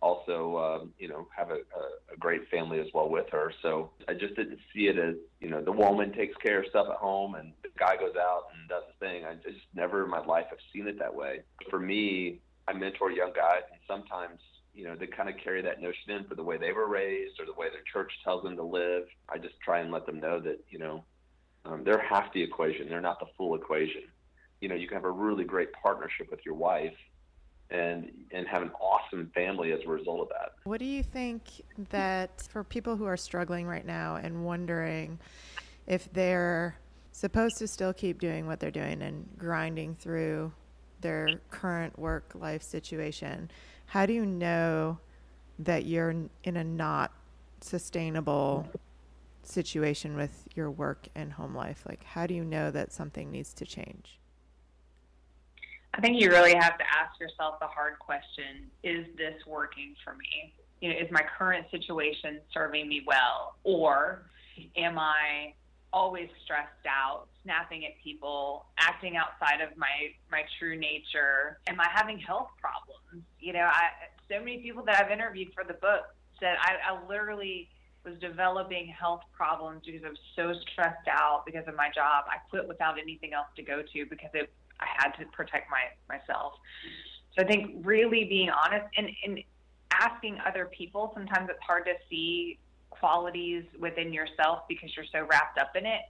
also, 0.00 0.56
um, 0.58 0.92
you 0.98 1.08
know, 1.08 1.26
have 1.36 1.50
a, 1.50 1.54
a, 1.54 2.14
a 2.14 2.16
great 2.18 2.48
family 2.50 2.80
as 2.80 2.86
well 2.94 3.08
with 3.08 3.26
her. 3.30 3.52
So 3.62 3.90
I 4.06 4.14
just 4.14 4.36
didn't 4.36 4.60
see 4.74 4.86
it 4.86 4.98
as, 4.98 5.16
you 5.40 5.50
know, 5.50 5.60
the 5.62 5.72
woman 5.72 6.12
takes 6.12 6.36
care 6.36 6.60
of 6.60 6.66
stuff 6.68 6.86
at 6.90 6.96
home 6.96 7.34
and 7.34 7.52
the 7.62 7.70
guy 7.78 7.96
goes 7.96 8.14
out 8.16 8.44
and 8.52 8.68
does 8.68 8.84
his 8.86 8.96
thing. 9.00 9.24
I 9.24 9.34
just 9.34 9.64
never 9.74 10.04
in 10.04 10.10
my 10.10 10.24
life 10.24 10.46
have 10.50 10.58
seen 10.72 10.86
it 10.86 10.98
that 11.00 11.14
way. 11.14 11.40
For 11.68 11.80
me, 11.80 12.38
I 12.68 12.74
mentor 12.74 13.10
young 13.10 13.32
guys 13.34 13.62
and 13.72 13.80
sometimes, 13.88 14.40
you 14.74 14.84
know, 14.84 14.94
they 14.94 15.08
kind 15.08 15.28
of 15.28 15.34
carry 15.42 15.62
that 15.62 15.82
notion 15.82 16.10
in 16.10 16.24
for 16.24 16.36
the 16.36 16.44
way 16.44 16.58
they 16.58 16.72
were 16.72 16.86
raised 16.86 17.40
or 17.40 17.46
the 17.46 17.54
way 17.54 17.68
their 17.68 17.82
church 17.92 18.12
tells 18.22 18.44
them 18.44 18.56
to 18.56 18.62
live. 18.62 19.04
I 19.28 19.38
just 19.38 19.58
try 19.64 19.80
and 19.80 19.90
let 19.90 20.06
them 20.06 20.20
know 20.20 20.38
that, 20.40 20.64
you 20.70 20.78
know, 20.78 21.04
um, 21.64 21.82
they're 21.82 21.98
half 21.98 22.32
the 22.32 22.42
equation. 22.42 22.88
They're 22.88 23.00
not 23.00 23.18
the 23.18 23.26
full 23.36 23.56
equation. 23.56 24.02
You 24.60 24.68
know, 24.68 24.76
you 24.76 24.86
can 24.86 24.96
have 24.96 25.04
a 25.04 25.10
really 25.10 25.44
great 25.44 25.72
partnership 25.72 26.30
with 26.30 26.40
your 26.46 26.54
wife 26.54 26.94
and 27.70 28.10
and 28.30 28.46
have 28.46 28.62
an 28.62 28.70
awesome 28.80 29.30
family 29.34 29.72
as 29.72 29.80
a 29.84 29.88
result 29.88 30.20
of 30.20 30.28
that. 30.28 30.52
What 30.64 30.78
do 30.78 30.86
you 30.86 31.02
think 31.02 31.42
that 31.90 32.42
for 32.50 32.64
people 32.64 32.96
who 32.96 33.04
are 33.04 33.16
struggling 33.16 33.66
right 33.66 33.86
now 33.86 34.16
and 34.16 34.44
wondering 34.44 35.18
if 35.86 36.12
they're 36.12 36.78
supposed 37.12 37.58
to 37.58 37.66
still 37.66 37.92
keep 37.92 38.20
doing 38.20 38.46
what 38.46 38.60
they're 38.60 38.70
doing 38.70 39.02
and 39.02 39.28
grinding 39.38 39.94
through 39.96 40.52
their 41.00 41.28
current 41.50 41.98
work 41.98 42.32
life 42.34 42.62
situation, 42.62 43.50
how 43.86 44.06
do 44.06 44.12
you 44.12 44.26
know 44.26 44.98
that 45.58 45.84
you're 45.84 46.14
in 46.44 46.56
a 46.56 46.64
not 46.64 47.12
sustainable 47.60 48.68
situation 49.42 50.16
with 50.16 50.46
your 50.54 50.70
work 50.70 51.08
and 51.14 51.32
home 51.32 51.54
life? 51.54 51.82
Like, 51.88 52.04
how 52.04 52.26
do 52.26 52.34
you 52.34 52.44
know 52.44 52.70
that 52.70 52.92
something 52.92 53.30
needs 53.30 53.52
to 53.54 53.64
change? 53.64 54.18
I 55.94 56.00
think 56.00 56.20
you 56.20 56.30
really 56.30 56.54
have 56.54 56.78
to 56.78 56.84
ask 56.84 57.18
yourself 57.20 57.58
the 57.60 57.66
hard 57.66 57.98
question 57.98 58.70
is 58.82 59.06
this 59.16 59.34
working 59.46 59.94
for 60.04 60.14
me? 60.14 60.54
You 60.80 60.90
know, 60.90 60.98
is 60.98 61.10
my 61.10 61.22
current 61.36 61.66
situation 61.70 62.40
serving 62.52 62.88
me 62.88 63.02
well? 63.06 63.56
Or 63.64 64.26
am 64.76 64.98
I 64.98 65.54
always 65.92 66.28
stressed 66.44 66.86
out, 66.86 67.26
snapping 67.42 67.84
at 67.84 67.92
people, 68.02 68.66
acting 68.78 69.16
outside 69.16 69.60
of 69.60 69.76
my 69.76 70.12
my 70.30 70.42
true 70.58 70.76
nature? 70.76 71.58
Am 71.66 71.80
I 71.80 71.88
having 71.92 72.18
health 72.18 72.50
problems? 72.60 73.24
You 73.40 73.54
know, 73.54 73.68
I 73.72 73.90
so 74.30 74.38
many 74.38 74.58
people 74.58 74.84
that 74.84 75.02
I've 75.02 75.10
interviewed 75.10 75.48
for 75.54 75.64
the 75.64 75.74
book 75.74 76.04
said 76.38 76.56
I, 76.60 76.92
I 76.92 77.08
literally 77.08 77.68
was 78.04 78.18
developing 78.20 78.86
health 78.86 79.22
problems 79.36 79.82
because 79.84 80.02
I 80.04 80.10
was 80.10 80.18
so 80.36 80.52
stressed 80.70 81.08
out 81.10 81.42
because 81.44 81.66
of 81.66 81.74
my 81.74 81.88
job. 81.94 82.24
I 82.28 82.36
quit 82.48 82.68
without 82.68 82.98
anything 82.98 83.32
else 83.32 83.48
to 83.56 83.62
go 83.62 83.82
to 83.82 84.06
because 84.06 84.30
it 84.34 84.50
I 84.80 84.86
had 84.96 85.10
to 85.18 85.24
protect 85.26 85.70
my 85.70 85.82
myself. 86.08 86.54
So 87.36 87.44
I 87.44 87.46
think 87.46 87.86
really 87.86 88.24
being 88.24 88.50
honest 88.50 88.86
and, 88.96 89.08
and 89.24 89.40
asking 89.92 90.38
other 90.46 90.70
people, 90.76 91.12
sometimes 91.14 91.48
it's 91.50 91.62
hard 91.62 91.84
to 91.86 91.94
see 92.10 92.58
qualities 92.90 93.64
within 93.78 94.12
yourself 94.12 94.62
because 94.68 94.90
you're 94.96 95.06
so 95.12 95.26
wrapped 95.30 95.58
up 95.58 95.76
in 95.76 95.86
it. 95.86 96.02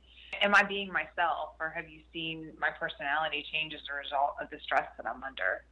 Am 0.43 0.55
I 0.55 0.63
being 0.63 0.93
myself 0.93 1.51
or 1.61 1.71
have 1.71 1.89
you 1.89 2.01
seen 2.13 2.53
my 2.59 2.69
personality 2.71 3.45
change 3.53 3.75
as 3.75 3.81
a 3.93 3.97
result 3.97 4.37
of 4.41 4.51
the 4.51 4.59
stress 4.63 4.89
that 4.97 5.07
I'm 5.07 5.23
under? 5.23 5.65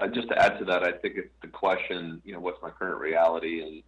Uh, 0.00 0.08
just 0.08 0.28
to 0.28 0.38
add 0.38 0.58
to 0.58 0.64
that, 0.66 0.82
I 0.82 0.92
think 0.92 1.16
it's 1.16 1.32
the 1.40 1.48
question, 1.48 2.20
you 2.24 2.32
know, 2.32 2.40
what's 2.40 2.60
my 2.62 2.70
current 2.70 3.00
reality? 3.00 3.62
And 3.62 3.82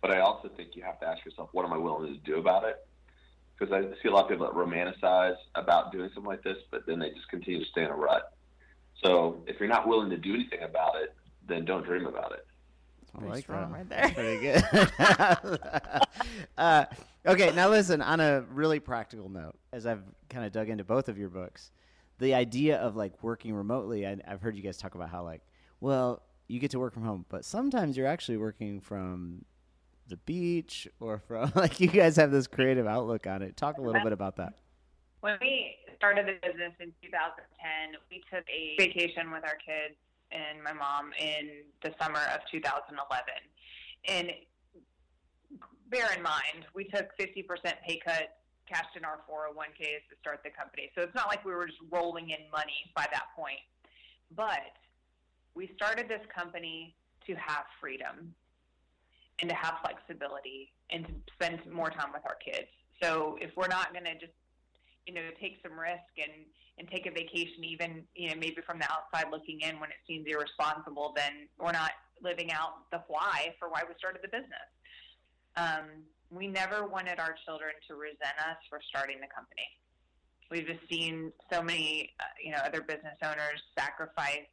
but 0.00 0.10
I 0.10 0.18
also 0.18 0.48
think 0.56 0.70
you 0.74 0.82
have 0.82 0.98
to 1.00 1.06
ask 1.06 1.24
yourself, 1.24 1.50
what 1.52 1.64
am 1.64 1.72
I 1.72 1.78
willing 1.78 2.12
to 2.12 2.18
do 2.20 2.38
about 2.38 2.64
it? 2.64 2.84
Because 3.62 3.72
I 3.72 4.02
see 4.02 4.08
a 4.08 4.10
lot 4.10 4.24
of 4.24 4.30
people 4.30 4.46
that 4.46 4.54
romanticize 4.54 5.36
about 5.54 5.92
doing 5.92 6.10
something 6.14 6.28
like 6.28 6.42
this, 6.42 6.56
but 6.72 6.84
then 6.84 6.98
they 6.98 7.10
just 7.10 7.28
continue 7.28 7.60
to 7.60 7.70
stay 7.70 7.84
in 7.84 7.90
a 7.90 7.94
rut. 7.94 8.32
So 9.04 9.44
if 9.46 9.60
you're 9.60 9.68
not 9.68 9.86
willing 9.86 10.10
to 10.10 10.16
do 10.16 10.34
anything 10.34 10.62
about 10.62 10.96
it, 10.96 11.14
then 11.46 11.64
don't 11.64 11.84
dream 11.84 12.06
about 12.06 12.32
it. 12.32 12.44
I 13.16 13.24
like 13.24 13.44
strong 13.44 13.70
that. 13.70 13.78
right 13.78 13.88
there. 13.88 14.58
That's 14.80 15.40
pretty 15.40 15.58
good. 15.60 16.40
uh, 16.58 16.86
okay, 17.26 17.54
now 17.54 17.68
listen. 17.68 18.00
On 18.00 18.18
a 18.20 18.40
really 18.50 18.80
practical 18.80 19.28
note, 19.28 19.54
as 19.72 19.86
I've 19.86 20.02
kind 20.28 20.44
of 20.44 20.52
dug 20.52 20.68
into 20.68 20.82
both 20.82 21.08
of 21.08 21.18
your 21.18 21.28
books, 21.28 21.70
the 22.18 22.34
idea 22.34 22.78
of 22.78 22.96
like 22.96 23.22
working 23.22 23.54
remotely, 23.54 24.06
I, 24.06 24.16
I've 24.26 24.40
heard 24.40 24.56
you 24.56 24.62
guys 24.62 24.78
talk 24.78 24.94
about 24.94 25.10
how 25.10 25.22
like, 25.24 25.42
well, 25.80 26.22
you 26.48 26.58
get 26.58 26.72
to 26.72 26.80
work 26.80 26.94
from 26.94 27.04
home, 27.04 27.26
but 27.28 27.44
sometimes 27.44 27.96
you're 27.96 28.06
actually 28.06 28.38
working 28.38 28.80
from 28.80 29.44
the 30.12 30.18
beach 30.18 30.86
or 31.00 31.18
from 31.26 31.50
like 31.56 31.80
you 31.80 31.88
guys 31.88 32.16
have 32.16 32.30
this 32.30 32.46
creative 32.46 32.86
outlook 32.86 33.26
on 33.26 33.42
it. 33.42 33.56
Talk 33.56 33.78
a 33.78 33.80
little 33.80 34.02
bit 34.02 34.12
about 34.12 34.36
that. 34.36 34.52
When 35.20 35.38
we 35.40 35.76
started 35.96 36.26
the 36.26 36.46
business 36.46 36.72
in 36.78 36.92
2010, 37.02 37.96
we 38.10 38.22
took 38.30 38.44
a 38.48 38.76
vacation 38.78 39.32
with 39.32 39.44
our 39.44 39.56
kids 39.56 39.96
and 40.30 40.62
my 40.62 40.72
mom 40.72 41.10
in 41.18 41.64
the 41.82 41.94
summer 42.00 42.20
of 42.34 42.40
2011. 42.50 42.92
And 44.08 44.30
bear 45.88 46.12
in 46.16 46.22
mind, 46.22 46.66
we 46.74 46.84
took 46.84 47.16
50% 47.16 47.46
pay 47.86 48.00
cut, 48.04 48.36
cashed 48.68 48.96
in 48.96 49.04
our 49.04 49.20
401ks 49.30 50.04
to 50.10 50.16
start 50.20 50.40
the 50.44 50.50
company. 50.50 50.90
So 50.94 51.02
it's 51.02 51.14
not 51.14 51.28
like 51.28 51.44
we 51.44 51.54
were 51.54 51.66
just 51.66 51.80
rolling 51.90 52.30
in 52.30 52.50
money 52.50 52.90
by 52.94 53.06
that 53.12 53.26
point. 53.36 53.60
But 54.34 54.76
we 55.54 55.70
started 55.76 56.08
this 56.08 56.22
company 56.34 56.94
to 57.26 57.34
have 57.34 57.64
freedom 57.80 58.34
and 59.40 59.48
to 59.48 59.56
have 59.56 59.74
flexibility 59.82 60.72
and 60.90 61.06
to 61.06 61.12
spend 61.34 61.60
more 61.70 61.90
time 61.90 62.12
with 62.12 62.22
our 62.26 62.36
kids. 62.36 62.68
So 63.02 63.38
if 63.40 63.50
we're 63.56 63.68
not 63.68 63.92
going 63.92 64.04
to 64.04 64.14
just, 64.14 64.36
you 65.06 65.14
know, 65.14 65.22
take 65.40 65.58
some 65.62 65.78
risk 65.78 66.12
and 66.18 66.46
and 66.78 66.88
take 66.88 67.06
a 67.06 67.10
vacation, 67.10 67.64
even 67.64 68.02
you 68.14 68.30
know 68.30 68.36
maybe 68.36 68.62
from 68.64 68.78
the 68.78 68.88
outside 68.88 69.30
looking 69.30 69.60
in 69.60 69.78
when 69.78 69.90
it 69.90 70.00
seems 70.06 70.26
irresponsible, 70.26 71.12
then 71.14 71.48
we're 71.58 71.72
not 71.72 71.92
living 72.22 72.50
out 72.52 72.90
the 72.90 73.02
why 73.08 73.54
for 73.58 73.68
why 73.68 73.82
we 73.86 73.94
started 73.98 74.22
the 74.22 74.28
business. 74.28 74.68
Um, 75.56 76.06
we 76.30 76.48
never 76.48 76.86
wanted 76.86 77.20
our 77.20 77.36
children 77.44 77.72
to 77.88 77.94
resent 77.94 78.38
us 78.40 78.56
for 78.70 78.80
starting 78.88 79.20
the 79.20 79.28
company. 79.28 79.68
We've 80.50 80.66
just 80.66 80.80
seen 80.88 81.32
so 81.52 81.62
many, 81.62 82.10
uh, 82.20 82.24
you 82.42 82.52
know, 82.52 82.58
other 82.64 82.80
business 82.80 83.16
owners 83.22 83.60
sacrifice 83.76 84.48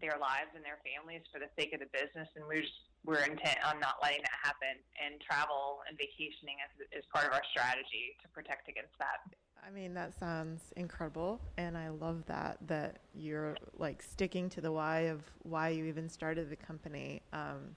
their 0.00 0.16
lives 0.20 0.52
and 0.56 0.64
their 0.64 0.80
families 0.80 1.22
for 1.32 1.40
the 1.40 1.48
sake 1.60 1.72
of 1.72 1.80
the 1.80 1.90
business, 1.92 2.28
and 2.36 2.44
we're 2.48 2.62
just 2.62 2.88
we're 3.04 3.24
intent 3.24 3.58
on 3.66 3.78
not 3.80 3.96
letting 4.02 4.22
that 4.22 4.38
happen. 4.42 4.80
And 5.04 5.20
travel 5.20 5.80
and 5.88 5.96
vacationing 5.96 6.56
is, 6.64 7.00
is 7.00 7.04
part 7.12 7.26
of 7.26 7.32
our 7.32 7.42
strategy 7.50 8.16
to 8.22 8.28
protect 8.28 8.68
against 8.68 8.96
that. 8.98 9.20
I 9.66 9.70
mean, 9.70 9.94
that 9.94 10.18
sounds 10.18 10.72
incredible, 10.76 11.40
and 11.56 11.76
I 11.76 11.88
love 11.88 12.26
that 12.26 12.58
that 12.66 12.98
you're 13.14 13.56
like 13.78 14.02
sticking 14.02 14.50
to 14.50 14.60
the 14.60 14.70
why 14.70 15.00
of 15.00 15.22
why 15.42 15.70
you 15.70 15.86
even 15.86 16.08
started 16.08 16.50
the 16.50 16.56
company. 16.56 17.22
Um, 17.32 17.74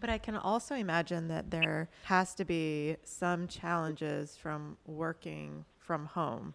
but 0.00 0.10
I 0.10 0.18
can 0.18 0.36
also 0.36 0.74
imagine 0.74 1.28
that 1.28 1.50
there 1.50 1.88
has 2.04 2.34
to 2.34 2.44
be 2.44 2.96
some 3.04 3.48
challenges 3.48 4.36
from 4.36 4.76
working 4.84 5.64
from 5.78 6.04
home. 6.04 6.52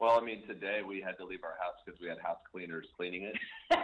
Well, 0.00 0.18
I 0.18 0.24
mean, 0.24 0.44
today 0.48 0.80
we 0.86 1.00
had 1.00 1.16
to 1.18 1.24
leave 1.24 1.44
our 1.44 1.56
house 1.60 1.76
because 1.84 2.00
we 2.00 2.08
had 2.08 2.18
house 2.18 2.38
cleaners 2.50 2.86
cleaning 2.96 3.22
it, 3.22 3.36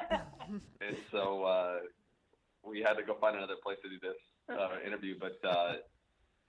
and 0.81 0.97
so 1.13 1.45
uh, 1.45 1.79
we 2.67 2.81
had 2.81 2.95
to 2.95 3.03
go 3.03 3.17
find 3.21 3.37
another 3.37 3.57
place 3.63 3.79
to 3.83 3.89
do 3.89 3.97
this 4.01 4.59
uh, 4.59 4.87
interview. 4.87 5.17
But 5.19 5.39
uh, 5.49 5.75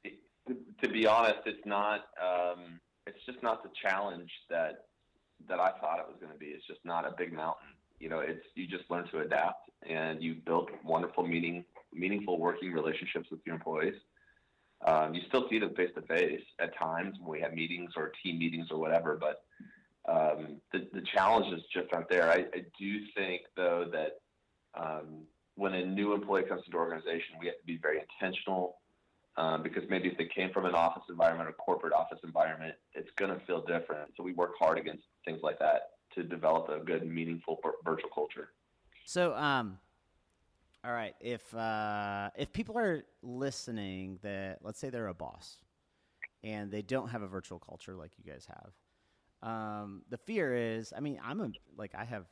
it, 0.04 0.14
to 0.82 0.90
be 0.90 1.08
honest, 1.08 1.40
it's 1.46 1.66
not. 1.66 2.06
Um, 2.22 2.80
it's 3.08 3.24
just 3.26 3.42
not 3.44 3.64
the 3.64 3.70
challenge 3.82 4.32
that 4.50 4.86
that 5.48 5.60
I 5.60 5.72
thought 5.80 6.00
it 6.00 6.08
was 6.08 6.18
going 6.20 6.32
to 6.32 6.40
be. 6.40 6.48
It's 6.48 6.66
just 6.66 6.80
not 6.84 7.06
a 7.06 7.14
big 7.18 7.34
mountain. 7.34 7.70
You 8.00 8.10
know, 8.10 8.20
it's 8.20 8.46
you 8.56 8.68
just 8.68 8.90
learn 8.90 9.08
to 9.10 9.20
adapt, 9.20 9.70
and 9.88 10.22
you 10.24 10.36
build 10.46 10.70
wonderful 10.84 11.26
meeting 11.26 11.66
meaningful 11.94 12.40
working 12.40 12.74
relationships 12.74 13.30
with 13.32 13.40
your 13.46 13.56
employees. 13.56 13.96
Um, 14.86 15.14
you 15.14 15.22
still 15.28 15.48
see 15.50 15.60
them 15.60 15.74
face 15.76 15.92
to 15.96 16.02
face 16.02 16.42
at 16.60 16.78
times 16.78 17.18
when 17.20 17.32
we 17.32 17.42
have 17.42 17.54
meetings 17.54 17.92
or 17.96 18.12
team 18.22 18.38
meetings 18.38 18.68
or 18.70 18.78
whatever, 18.78 19.18
but 19.20 19.44
um, 20.08 20.58
the, 20.72 20.88
the 20.94 21.02
challenges 21.14 21.64
just 21.74 21.88
aren't 21.94 22.10
there. 22.10 22.30
I, 22.30 22.46
I 22.54 22.66
do 22.78 23.00
think, 23.16 23.44
though, 23.56 23.86
that 23.92 24.20
um, 24.80 25.24
when 25.56 25.74
a 25.74 25.86
new 25.86 26.14
employee 26.14 26.44
comes 26.44 26.62
into 26.66 26.72
the 26.72 26.78
organization, 26.78 27.36
we 27.40 27.48
have 27.48 27.58
to 27.58 27.66
be 27.66 27.78
very 27.82 28.00
intentional 28.00 28.78
um, 29.38 29.64
because 29.64 29.84
maybe 29.90 30.10
if 30.10 30.18
they 30.18 30.30
came 30.34 30.52
from 30.54 30.66
an 30.66 30.76
office 30.76 31.04
environment 31.10 31.50
or 31.50 31.54
corporate 31.54 31.94
office 31.94 32.20
environment, 32.24 32.76
it's 32.94 33.10
going 33.18 33.32
to 33.32 33.46
feel 33.46 33.62
different. 33.62 34.12
So 34.16 34.24
we 34.24 34.34
work 34.34 34.52
hard 34.60 34.78
against 34.78 35.04
things 35.26 35.40
like 35.44 35.60
that 35.60 35.92
to 36.16 36.24
develop 36.24 36.70
a 36.70 36.84
good, 36.84 37.06
meaningful 37.08 37.60
virtual 37.84 38.10
culture. 38.14 38.50
So, 39.06 39.34
um, 39.36 39.78
all 40.84 40.92
right, 40.92 41.16
if 41.20 41.54
uh, 41.54 42.30
if 42.38 42.54
people 42.54 42.78
are 42.78 43.04
listening, 43.24 44.20
that 44.22 44.60
let's 44.62 44.80
say 44.80 44.90
they're 44.90 45.08
a 45.08 45.14
boss 45.14 45.58
and 46.44 46.72
they 46.72 46.82
don't 46.82 47.10
have 47.10 47.22
a 47.22 47.28
virtual 47.28 47.60
culture 47.60 47.96
like 47.96 48.12
you 48.18 48.32
guys 48.32 48.48
have, 48.48 49.50
um, 49.50 50.04
the 50.10 50.18
fear 50.18 50.56
is, 50.56 50.94
I 50.96 51.00
mean, 51.00 51.20
I'm 51.24 51.42
a 51.42 51.50
like 51.76 51.94
I 51.96 52.06
have 52.06 52.26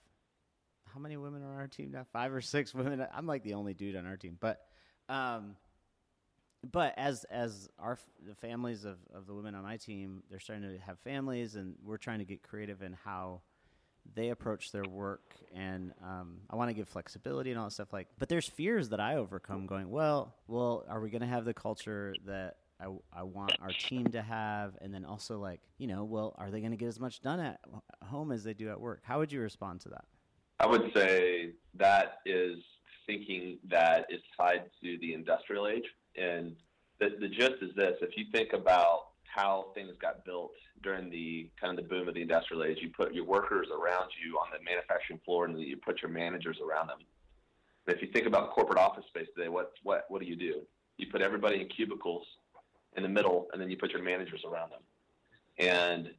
how 0.94 1.00
many 1.00 1.18
women 1.18 1.44
are 1.44 1.54
on 1.54 1.60
our 1.60 1.68
team 1.68 1.92
now? 1.92 2.06
Five 2.12 2.34
or 2.34 2.42
six 2.42 2.74
women. 2.74 3.06
I'm 3.14 3.28
like 3.28 3.44
the 3.44 3.54
only 3.56 3.74
dude 3.74 3.96
on 3.96 4.06
our 4.06 4.18
team, 4.18 4.38
but. 4.40 4.62
Um, 5.10 5.56
but 6.72 6.94
as 6.98 7.26
as 7.26 7.68
our 7.78 8.00
the 8.26 8.36
families 8.36 8.86
of, 8.86 8.98
of 9.14 9.28
the 9.28 9.34
women 9.34 9.54
on 9.54 9.64
my 9.64 9.78
team, 9.78 10.24
they're 10.30 10.40
starting 10.40 10.64
to 10.64 10.78
have 10.86 10.98
families, 11.00 11.56
and 11.56 11.76
we're 11.84 11.98
trying 11.98 12.20
to 12.20 12.26
get 12.26 12.42
creative 12.42 12.82
in 12.82 12.96
how 13.04 13.42
they 14.16 14.30
approach 14.30 14.72
their 14.72 14.84
work. 14.84 15.36
And 15.54 15.94
um, 16.04 16.38
I 16.50 16.56
want 16.56 16.70
to 16.70 16.74
give 16.74 16.88
flexibility 16.88 17.52
and 17.52 17.60
all 17.60 17.66
that 17.66 17.72
stuff. 17.72 17.92
Like, 17.92 18.08
but 18.18 18.30
there's 18.30 18.48
fears 18.48 18.90
that 18.90 19.00
I 19.00 19.16
overcome. 19.16 19.66
Going, 19.66 19.90
well, 19.90 20.36
well, 20.48 20.86
are 20.88 21.00
we 21.00 21.10
going 21.10 21.22
to 21.22 21.28
have 21.28 21.46
the 21.46 21.54
culture 21.54 22.16
that 22.26 22.58
I, 22.80 22.86
I 23.14 23.24
want 23.24 23.54
our 23.62 23.70
team 23.70 24.08
to 24.08 24.22
have? 24.22 24.78
And 24.82 24.94
then 24.94 25.06
also, 25.06 25.40
like, 25.40 25.62
you 25.78 25.88
know, 25.88 26.04
well, 26.06 26.34
are 26.38 26.50
they 26.50 26.60
going 26.60 26.72
to 26.72 26.78
get 26.78 26.88
as 26.88 27.00
much 27.00 27.22
done 27.22 27.40
at 27.40 27.60
home 28.04 28.32
as 28.32 28.44
they 28.44 28.54
do 28.54 28.70
at 28.70 28.80
work? 28.80 29.02
How 29.04 29.20
would 29.20 29.32
you 29.32 29.42
respond 29.42 29.82
to 29.82 29.90
that? 29.90 30.06
I 30.60 30.68
would 30.68 30.92
say 30.96 31.52
that 31.76 32.20
is 32.26 32.58
thinking 33.06 33.60
that 33.70 34.06
is 34.10 34.22
tied 34.38 34.63
to 34.82 34.98
the 35.00 35.13
industrial 35.13 35.68
age 35.68 35.86
and 36.16 36.56
the, 37.00 37.18
the 37.20 37.28
gist 37.28 37.56
is 37.62 37.76
this 37.76 37.96
if 38.02 38.16
you 38.16 38.26
think 38.32 38.54
about 38.54 39.08
how 39.24 39.72
things 39.74 39.92
got 40.00 40.24
built 40.26 40.54
during 40.84 41.10
the 41.10 41.50
kind 41.60 41.78
of 41.78 41.84
the 41.84 41.89
boom 41.89 42.08
of 42.08 42.13
the 42.13 42.22
industrial 42.22 42.63
age, 42.63 42.78
you 42.82 42.89
put 42.89 43.13
your 43.13 43.26
workers 43.26 43.68
around 43.72 44.10
you 44.24 44.38
on 44.38 44.48
the 44.52 44.63
manufacturing 44.63 45.20
floor 45.26 45.46
and 45.46 45.60
you 45.60 45.78
put 45.78 46.02
your 46.02 46.12
managers 46.12 46.58
around 46.63 46.88
them. 46.88 47.00
if 47.88 48.02
you 48.02 48.10
think 48.13 48.28
about 48.28 48.52
corporate 48.52 48.78
office 48.78 49.06
space 49.08 49.28
today, 49.36 49.50
what, 49.50 49.74
what, 49.84 50.06
what 50.10 50.22
do 50.22 50.28
you 50.28 50.36
do? 50.36 50.62
You 50.98 51.08
put 51.12 51.22
everybody 51.22 51.62
in 51.62 51.68
cubicles 51.68 52.26
in 52.96 53.04
the 53.04 53.10
middle 53.10 53.48
and 53.52 53.62
then 53.62 53.70
you 53.70 53.78
put 53.78 53.92
your 53.92 54.04
managers 54.04 54.44
around 54.46 54.72
them. 54.72 54.82
And 55.58 56.12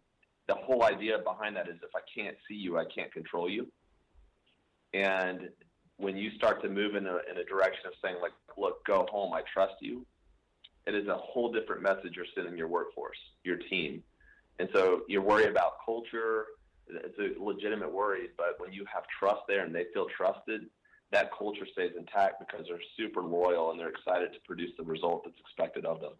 the 0.48 0.54
whole 0.54 0.84
idea 0.84 1.18
behind 1.18 1.56
that 1.56 1.68
is 1.68 1.76
if 1.82 1.94
I 1.94 2.00
can't 2.12 2.36
see 2.48 2.56
you, 2.56 2.78
I 2.78 2.84
can't 2.84 3.12
control 3.12 3.48
you. 3.48 3.68
And 4.94 5.50
when 5.96 6.16
you 6.16 6.30
start 6.36 6.62
to 6.62 6.68
move 6.68 6.94
in 6.94 7.06
a, 7.06 7.18
in 7.30 7.36
a 7.38 7.44
direction 7.44 7.86
of 7.86 7.92
saying 8.00 8.16
like, 8.22 8.32
look, 8.56 8.84
go 8.86 9.06
home, 9.10 9.34
I 9.34 9.42
trust 9.52 9.74
you, 9.80 10.06
it 10.86 10.94
is 10.94 11.08
a 11.08 11.16
whole 11.16 11.52
different 11.52 11.82
message 11.82 12.12
you're 12.14 12.26
sending 12.34 12.56
your 12.56 12.68
workforce, 12.68 13.18
your 13.42 13.56
team. 13.56 14.02
And 14.58 14.68
so 14.72 15.02
you 15.08 15.20
worry 15.20 15.46
about 15.46 15.84
culture. 15.84 16.46
It's 16.88 17.18
a 17.18 17.42
legitimate 17.42 17.92
worry, 17.92 18.28
but 18.36 18.54
when 18.58 18.72
you 18.72 18.84
have 18.92 19.04
trust 19.18 19.42
there 19.48 19.64
and 19.64 19.74
they 19.74 19.86
feel 19.92 20.06
trusted, 20.16 20.66
that 21.10 21.30
culture 21.36 21.66
stays 21.72 21.92
intact 21.98 22.40
because 22.40 22.66
they're 22.68 22.78
super 22.96 23.22
loyal 23.22 23.70
and 23.70 23.80
they're 23.80 23.88
excited 23.88 24.32
to 24.32 24.38
produce 24.46 24.70
the 24.76 24.84
result 24.84 25.24
that's 25.24 25.38
expected 25.40 25.86
of 25.86 26.00
them. 26.00 26.12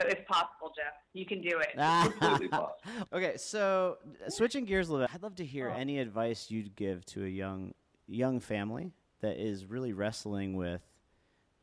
So 0.00 0.06
it's 0.06 0.22
possible, 0.28 0.72
Jeff. 0.76 0.94
You 1.12 1.26
can 1.26 1.40
do 1.40 1.58
it. 1.58 1.70
completely 2.18 2.48
possible. 2.48 2.76
Okay, 3.12 3.36
so 3.36 3.98
switching 4.28 4.64
gears 4.64 4.88
a 4.88 4.92
little 4.92 5.06
bit, 5.06 5.14
I'd 5.14 5.22
love 5.22 5.34
to 5.36 5.44
hear 5.44 5.68
any 5.68 5.98
advice 5.98 6.50
you'd 6.50 6.76
give 6.76 7.04
to 7.06 7.24
a 7.24 7.28
young 7.28 7.74
young 8.06 8.40
family 8.40 8.92
that 9.20 9.36
is 9.36 9.66
really 9.66 9.92
wrestling 9.92 10.54
with 10.56 10.80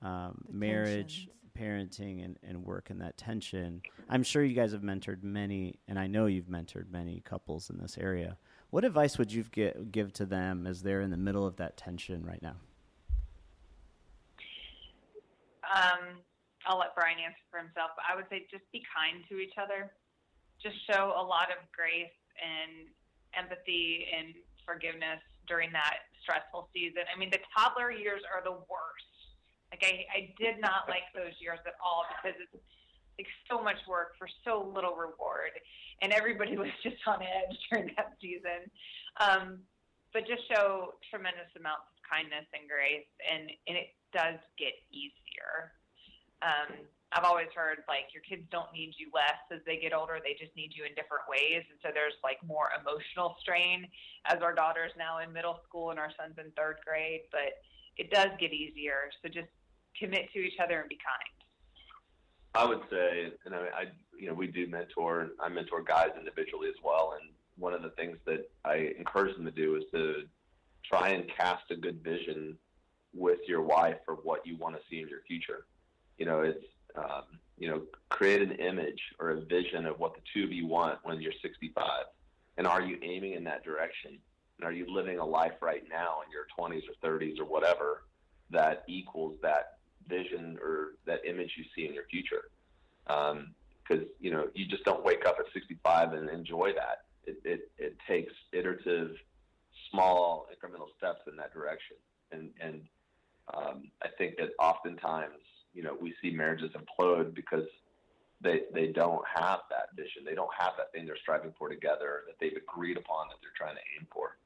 um, 0.02 0.44
marriage, 0.52 1.30
tensions. 1.58 1.98
parenting, 1.98 2.26
and, 2.26 2.38
and 2.44 2.64
work 2.64 2.90
and 2.90 3.02
that 3.02 3.18
tension. 3.18 3.82
I'm 4.10 4.24
sure 4.24 4.44
you 4.44 4.54
guys 4.54 4.74
have 4.74 4.82
mentored 4.82 5.24
many, 5.24 5.80
and 5.88 5.98
I 5.98 6.08
know 6.08 6.26
you've 6.26 6.46
mentored 6.46 6.92
many 6.92 7.22
couples 7.22 7.70
in 7.70 7.78
this 7.78 7.98
area. 7.98 8.38
What 8.70 8.84
advice 8.84 9.18
would 9.18 9.32
you 9.32 9.46
give, 9.52 9.92
give 9.92 10.14
to 10.14 10.26
them 10.26 10.68
as 10.68 10.82
they're 10.82 11.02
in 11.02 11.10
the 11.10 11.18
middle 11.18 11.48
of 11.48 11.56
that 11.56 11.78
tension 11.78 12.26
right 12.26 12.42
now? 12.42 12.56
Um, 15.74 16.18
I'll 16.66 16.82
let 16.82 16.98
Brian 16.98 17.22
answer 17.22 17.46
for 17.50 17.62
himself. 17.62 17.94
But 17.96 18.06
I 18.10 18.18
would 18.18 18.26
say 18.30 18.46
just 18.50 18.66
be 18.74 18.82
kind 18.90 19.24
to 19.30 19.38
each 19.38 19.56
other. 19.58 19.94
Just 20.62 20.76
show 20.90 21.14
a 21.14 21.24
lot 21.24 21.54
of 21.54 21.62
grace 21.72 22.18
and 22.42 22.90
empathy 23.38 24.10
and 24.10 24.34
forgiveness 24.66 25.22
during 25.48 25.72
that 25.72 26.10
stressful 26.26 26.70
season. 26.74 27.06
I 27.06 27.18
mean, 27.18 27.30
the 27.30 27.44
toddler 27.54 27.94
years 27.94 28.26
are 28.26 28.42
the 28.42 28.58
worst. 28.66 29.16
Like 29.70 29.86
I, 29.86 30.06
I 30.10 30.22
did 30.42 30.58
not 30.60 30.90
like 30.90 31.06
those 31.14 31.38
years 31.38 31.62
at 31.68 31.78
all 31.78 32.06
because 32.10 32.38
it's 32.40 32.58
like 33.18 33.30
so 33.50 33.62
much 33.62 33.80
work 33.88 34.18
for 34.20 34.28
so 34.44 34.72
little 34.74 34.96
reward, 34.96 35.56
and 36.02 36.12
everybody 36.12 36.58
was 36.62 36.72
just 36.84 37.00
on 37.08 37.22
edge 37.22 37.56
during 37.72 37.92
that 37.96 38.18
season. 38.20 38.68
Um, 39.22 39.62
but 40.14 40.28
just 40.28 40.48
show 40.48 40.96
tremendous 41.12 41.52
amounts 41.60 41.92
of 41.92 42.00
kindness 42.08 42.48
and 42.56 42.68
grace, 42.72 43.10
and 43.20 43.52
and 43.68 43.76
it 43.76 43.92
does 44.16 44.40
get 44.58 44.74
easier. 44.92 45.76
Um, 46.42 46.88
I've 47.14 47.24
always 47.24 47.48
heard 47.56 47.80
like 47.88 48.12
your 48.12 48.24
kids 48.28 48.44
don't 48.52 48.72
need 48.74 48.94
you 48.98 49.08
less 49.14 49.40
as 49.52 49.64
they 49.66 49.78
get 49.78 49.94
older; 49.94 50.20
they 50.20 50.36
just 50.36 50.56
need 50.56 50.74
you 50.76 50.84
in 50.84 50.92
different 50.96 51.24
ways. 51.30 51.64
And 51.70 51.80
so 51.82 51.90
there's 51.94 52.18
like 52.24 52.44
more 52.44 52.70
emotional 52.76 53.38
strain 53.40 53.88
as 54.26 54.42
our 54.42 54.54
daughter's 54.54 54.92
now 54.98 55.20
in 55.20 55.32
middle 55.32 55.60
school 55.68 55.92
and 55.92 56.00
our 56.00 56.12
son's 56.20 56.36
in 56.38 56.52
third 56.58 56.78
grade. 56.86 57.22
But 57.32 57.64
it 57.98 58.12
does 58.12 58.30
get 58.40 58.52
easier. 58.52 59.12
So 59.22 59.30
just 59.30 59.48
commit 59.98 60.28
to 60.34 60.40
each 60.40 60.60
other 60.62 60.82
and 60.82 60.90
be 60.90 60.98
kind. 61.00 61.36
I 62.56 62.66
would 62.66 62.82
say, 62.90 63.32
and 63.46 63.54
I, 63.54 63.60
I, 63.60 63.84
you 64.18 64.28
know, 64.28 64.34
we 64.34 64.48
do 64.48 64.68
mentor. 64.68 65.30
I 65.40 65.50
mentor 65.50 65.84
guys 65.84 66.10
individually 66.18 66.70
as 66.70 66.82
well. 66.84 67.18
And 67.20 67.32
one 67.58 67.74
of 67.74 67.82
the 67.82 67.90
things 67.92 68.18
that 68.26 68.50
I 68.64 68.94
encourage 68.98 69.36
them 69.36 69.46
to 69.46 69.52
do 69.52 69.76
is 69.76 69.84
to 69.94 70.24
try 70.84 71.10
and 71.10 71.26
cast 71.38 71.64
a 71.72 71.76
good 71.76 72.04
vision 72.04 72.58
with 73.14 73.40
your 73.48 73.62
wife 73.62 73.98
for 74.06 74.16
what 74.16 74.46
you 74.46 74.58
want 74.58 74.76
to 74.76 74.82
see 74.90 75.02
in 75.02 75.08
your 75.08 75.22
future. 75.28 75.66
You 76.18 76.26
know, 76.26 76.42
it's 76.42 76.64
um, 76.96 77.24
you 77.58 77.70
know, 77.70 77.82
create 78.10 78.42
an 78.42 78.52
image 78.54 79.02
or 79.20 79.32
a 79.32 79.42
vision 79.42 79.86
of 79.86 80.00
what 80.00 80.14
the 80.14 80.22
two 80.34 80.44
of 80.44 80.52
you 80.52 80.68
want 80.68 81.00
when 81.04 81.22
you're 81.22 81.34
65, 81.42 81.86
and 82.58 82.68
are 82.68 82.82
you 82.82 82.98
aiming 83.02 83.34
in 83.34 83.44
that 83.46 83.64
direction? 83.64 84.18
And 84.58 84.66
are 84.66 84.72
you 84.72 84.86
living 84.90 85.20
a 85.20 85.26
life 85.26 85.54
right 85.62 85.84
now 85.90 86.20
in 86.26 86.32
your 86.32 86.48
20s 86.58 86.84
or 86.90 87.10
30s 87.10 87.40
or 87.40 87.46
whatever 87.46 88.04
that 88.52 88.84
equals 88.88 89.38
that 89.42 89.78
vision 90.08 90.58
or 90.62 90.94
that 91.06 91.26
image 91.26 91.52
you 91.58 91.66
see 91.76 91.88
in 91.88 91.94
your 91.94 92.06
future? 92.06 92.50
Because 93.06 93.34
um, 94.04 94.06
you 94.20 94.32
know, 94.32 94.48
you 94.54 94.66
just 94.66 94.84
don't 94.86 95.04
wake 95.04 95.26
up 95.26 95.38
at 95.40 95.46
65 95.54 96.14
and 96.14 96.30
enjoy 96.30 96.72
that. 96.74 97.04
It, 97.26 97.40
it, 97.44 97.72
it 97.78 97.98
takes 98.08 98.32
iterative, 98.54 99.16
small, 99.92 100.48
incremental 100.54 100.88
steps 100.98 101.22
in 101.28 101.36
that 101.38 101.54
direction, 101.54 101.98
and 102.32 102.52
and 102.62 102.82
um, 103.54 103.92
I 104.04 104.08
think 104.18 104.38
that 104.38 104.52
oftentimes 104.60 105.42
you 105.76 105.84
know 105.84 105.96
we 106.00 106.16
see 106.22 106.32
marriages 106.32 106.72
implode 106.72 107.36
because 107.36 107.66
they 108.42 108.62
they 108.74 108.88
don't 108.88 109.24
have 109.36 109.60
that 109.70 109.96
vision. 109.96 110.24
They 110.26 110.36
don't 110.36 110.54
have 110.58 110.74
that 110.78 110.92
thing 110.92 111.06
they're 111.06 111.18
striving 111.18 111.54
for 111.58 111.70
together 111.70 112.24
that 112.28 112.36
they've 112.40 112.58
agreed 112.58 112.98
upon 112.98 113.28
that 113.28 113.36
they're 113.42 113.52
trying 113.56 113.76
to 113.76 113.82
aim 114.00 114.08
for. 114.12 114.38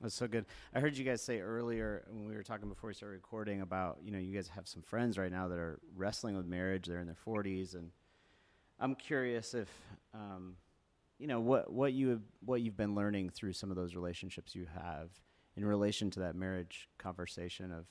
That's 0.00 0.14
so 0.14 0.28
good. 0.28 0.46
I 0.74 0.80
heard 0.80 0.96
you 0.96 1.04
guys 1.04 1.22
say 1.22 1.40
earlier 1.40 2.04
when 2.10 2.24
we 2.28 2.36
were 2.36 2.44
talking 2.44 2.68
before 2.68 2.88
we 2.88 2.94
started 2.94 3.14
recording 3.14 3.62
about 3.62 3.98
you 4.02 4.12
know 4.12 4.18
you 4.18 4.34
guys 4.34 4.48
have 4.48 4.68
some 4.68 4.82
friends 4.82 5.18
right 5.18 5.32
now 5.32 5.48
that 5.48 5.58
are 5.58 5.80
wrestling 5.96 6.36
with 6.36 6.46
marriage. 6.46 6.86
They're 6.86 7.00
in 7.00 7.06
their 7.06 7.16
forties, 7.16 7.74
and 7.74 7.90
I'm 8.78 8.94
curious 8.94 9.54
if 9.54 9.68
um, 10.14 10.54
you 11.18 11.26
know 11.26 11.40
what 11.40 11.72
what 11.72 11.92
you 11.92 12.20
what 12.44 12.60
you've 12.60 12.76
been 12.76 12.94
learning 12.94 13.30
through 13.30 13.54
some 13.54 13.70
of 13.70 13.76
those 13.76 13.94
relationships 13.94 14.54
you 14.54 14.66
have 14.74 15.10
in 15.56 15.64
relation 15.64 16.10
to 16.10 16.20
that 16.20 16.36
marriage 16.36 16.88
conversation 16.98 17.72
of 17.72 17.86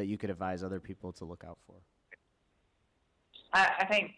that 0.00 0.06
you 0.06 0.16
could 0.16 0.30
advise 0.30 0.64
other 0.64 0.80
people 0.80 1.12
to 1.12 1.26
look 1.26 1.44
out 1.46 1.58
for? 1.66 1.76
I, 3.52 3.68
I 3.80 3.84
think, 3.84 4.16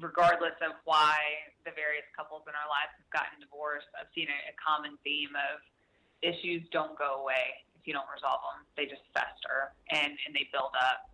regardless 0.00 0.56
of 0.64 0.72
why 0.88 1.20
the 1.66 1.72
various 1.76 2.08
couples 2.16 2.48
in 2.48 2.56
our 2.56 2.64
lives 2.64 2.96
have 2.96 3.12
gotten 3.12 3.36
divorced, 3.44 3.92
I've 3.92 4.08
seen 4.16 4.32
a, 4.32 4.38
a 4.48 4.56
common 4.56 4.96
theme 5.04 5.36
of 5.36 5.60
issues 6.24 6.64
don't 6.72 6.96
go 6.96 7.20
away 7.20 7.60
if 7.76 7.86
you 7.86 7.92
don't 7.92 8.08
resolve 8.08 8.40
them. 8.40 8.64
They 8.72 8.88
just 8.88 9.04
fester 9.12 9.76
and, 9.92 10.16
and 10.24 10.32
they 10.32 10.48
build 10.48 10.72
up. 10.80 11.12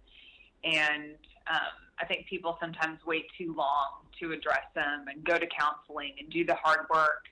And 0.62 1.18
um, 1.50 1.74
I 1.98 2.06
think 2.06 2.30
people 2.30 2.56
sometimes 2.62 3.02
wait 3.04 3.26
too 3.36 3.52
long 3.58 4.06
to 4.22 4.30
address 4.30 4.70
them 4.78 5.10
and 5.10 5.24
go 5.24 5.42
to 5.42 5.46
counseling 5.50 6.14
and 6.22 6.30
do 6.30 6.46
the 6.46 6.54
hard 6.54 6.86
work. 6.86 7.26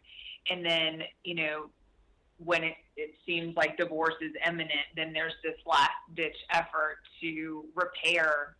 And 0.50 0.66
then, 0.66 1.06
you 1.22 1.36
know, 1.36 1.70
when 2.38 2.64
it, 2.64 2.74
it 2.96 3.14
seems 3.24 3.56
like 3.56 3.76
divorce 3.76 4.14
is 4.20 4.32
imminent, 4.46 4.86
then 4.96 5.12
there's 5.12 5.34
this 5.42 5.56
last 5.66 5.90
ditch 6.16 6.36
effort 6.50 6.98
to 7.20 7.64
repair 7.74 8.56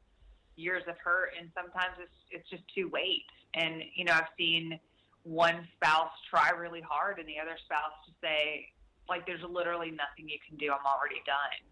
years 0.57 0.83
of 0.87 0.95
hurt, 1.03 1.31
and 1.39 1.51
sometimes 1.55 1.95
it's 1.99 2.13
it's 2.31 2.49
just 2.51 2.63
too 2.75 2.91
late. 2.93 3.25
And 3.55 3.83
you 3.95 4.05
know, 4.05 4.13
I've 4.13 4.33
seen 4.39 4.79
one 5.25 5.67
spouse 5.77 6.11
try 6.31 6.51
really 6.51 6.81
hard, 6.81 7.19
and 7.19 7.29
the 7.29 7.39
other 7.41 7.57
spouse 7.65 7.93
to 8.07 8.13
say, 8.21 8.69
like, 9.09 9.27
there's 9.27 9.43
literally 9.49 9.91
nothing 9.91 10.29
you 10.29 10.39
can 10.47 10.57
do. 10.57 10.73
I'm 10.73 10.87
already 10.87 11.23
done. 11.27 11.63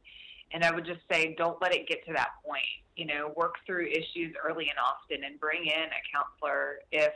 And 0.53 0.65
I 0.65 0.73
would 0.73 0.85
just 0.85 1.01
say, 1.11 1.35
don't 1.39 1.61
let 1.63 1.73
it 1.73 1.87
get 1.87 2.05
to 2.07 2.13
that 2.15 2.31
point. 2.45 2.65
You 2.97 3.07
know, 3.07 3.33
work 3.37 3.55
through 3.67 3.87
issues 3.87 4.35
early 4.45 4.69
and 4.69 4.79
often, 4.79 5.25
and 5.25 5.39
bring 5.39 5.65
in 5.65 5.89
a 5.89 6.03
counselor 6.13 6.81
if 6.91 7.13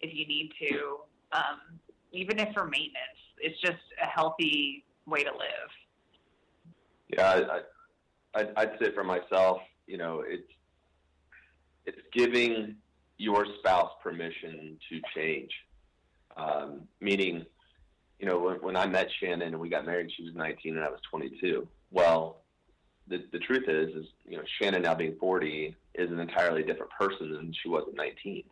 if 0.00 0.14
you 0.14 0.26
need 0.26 0.52
to, 0.60 0.98
um, 1.32 1.80
even 2.12 2.38
if 2.38 2.52
for 2.54 2.64
maintenance. 2.64 3.18
It's 3.40 3.60
just 3.60 3.78
a 4.02 4.06
healthy 4.06 4.84
way 5.06 5.24
to 5.24 5.30
live. 5.30 5.70
Yeah, 7.08 7.58
I, 8.34 8.40
I, 8.40 8.46
I'd 8.56 8.78
say 8.80 8.92
for 8.92 9.04
myself, 9.04 9.58
you 9.86 9.96
know, 9.96 10.22
it's 10.26 10.50
it's 11.86 11.98
giving 12.12 12.76
your 13.16 13.46
spouse 13.58 13.92
permission 14.02 14.78
to 14.88 15.00
change. 15.16 15.50
Um, 16.36 16.82
meaning, 17.00 17.46
you 18.20 18.26
know, 18.26 18.38
when, 18.38 18.56
when 18.56 18.76
I 18.76 18.86
met 18.86 19.08
Shannon 19.18 19.42
and 19.42 19.58
we 19.58 19.68
got 19.68 19.86
married, 19.86 20.10
she 20.14 20.22
was 20.22 20.34
19 20.34 20.76
and 20.76 20.84
I 20.84 20.90
was 20.90 21.00
22. 21.10 21.66
Well, 21.90 22.42
the 23.08 23.24
the 23.32 23.38
truth 23.38 23.68
is, 23.68 23.94
is 23.96 24.06
you 24.26 24.36
know, 24.36 24.42
Shannon 24.60 24.82
now 24.82 24.94
being 24.94 25.16
40 25.18 25.74
is 25.94 26.10
an 26.10 26.20
entirely 26.20 26.62
different 26.62 26.92
person 26.92 27.32
than 27.32 27.52
she 27.62 27.68
was 27.68 27.84
at 27.88 27.94
19, 27.94 28.44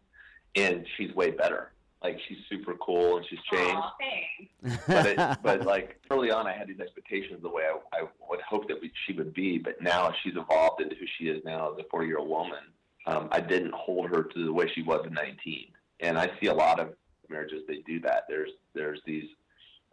and 0.56 0.86
she's 0.96 1.14
way 1.14 1.30
better. 1.30 1.72
Like 2.02 2.18
she's 2.28 2.38
super 2.48 2.74
cool 2.74 3.16
and 3.16 3.26
she's 3.28 3.38
changed. 3.50 3.74
Aw, 3.74 3.92
thanks. 3.98 4.86
but 4.86 5.06
it, 5.06 5.38
but 5.42 5.64
like 5.64 6.00
early 6.10 6.30
on, 6.30 6.46
I 6.46 6.52
had 6.52 6.68
these 6.68 6.80
expectations 6.80 7.40
the 7.42 7.48
way 7.48 7.64
I, 7.64 7.98
I 7.98 8.02
would 8.28 8.40
hope 8.42 8.68
that 8.68 8.80
we, 8.80 8.92
she 9.06 9.12
would 9.14 9.34
be. 9.34 9.58
But 9.58 9.80
now 9.80 10.12
she's 10.22 10.34
evolved 10.36 10.82
into 10.82 10.94
who 10.96 11.06
she 11.18 11.28
is 11.28 11.42
now 11.44 11.72
as 11.72 11.78
a 11.78 11.88
40 11.90 12.06
year 12.06 12.18
old 12.18 12.28
woman. 12.28 12.64
Um, 13.06 13.28
I 13.30 13.40
didn't 13.40 13.72
hold 13.72 14.08
her 14.10 14.24
to 14.24 14.44
the 14.44 14.52
way 14.52 14.70
she 14.74 14.82
was 14.82 15.00
at 15.06 15.12
19, 15.12 15.68
and 16.00 16.18
I 16.18 16.28
see 16.40 16.48
a 16.48 16.54
lot 16.54 16.80
of 16.80 16.90
marriages 17.28 17.62
they 17.68 17.78
do 17.86 18.00
that. 18.00 18.24
There's 18.28 18.50
there's 18.74 19.00
these 19.06 19.28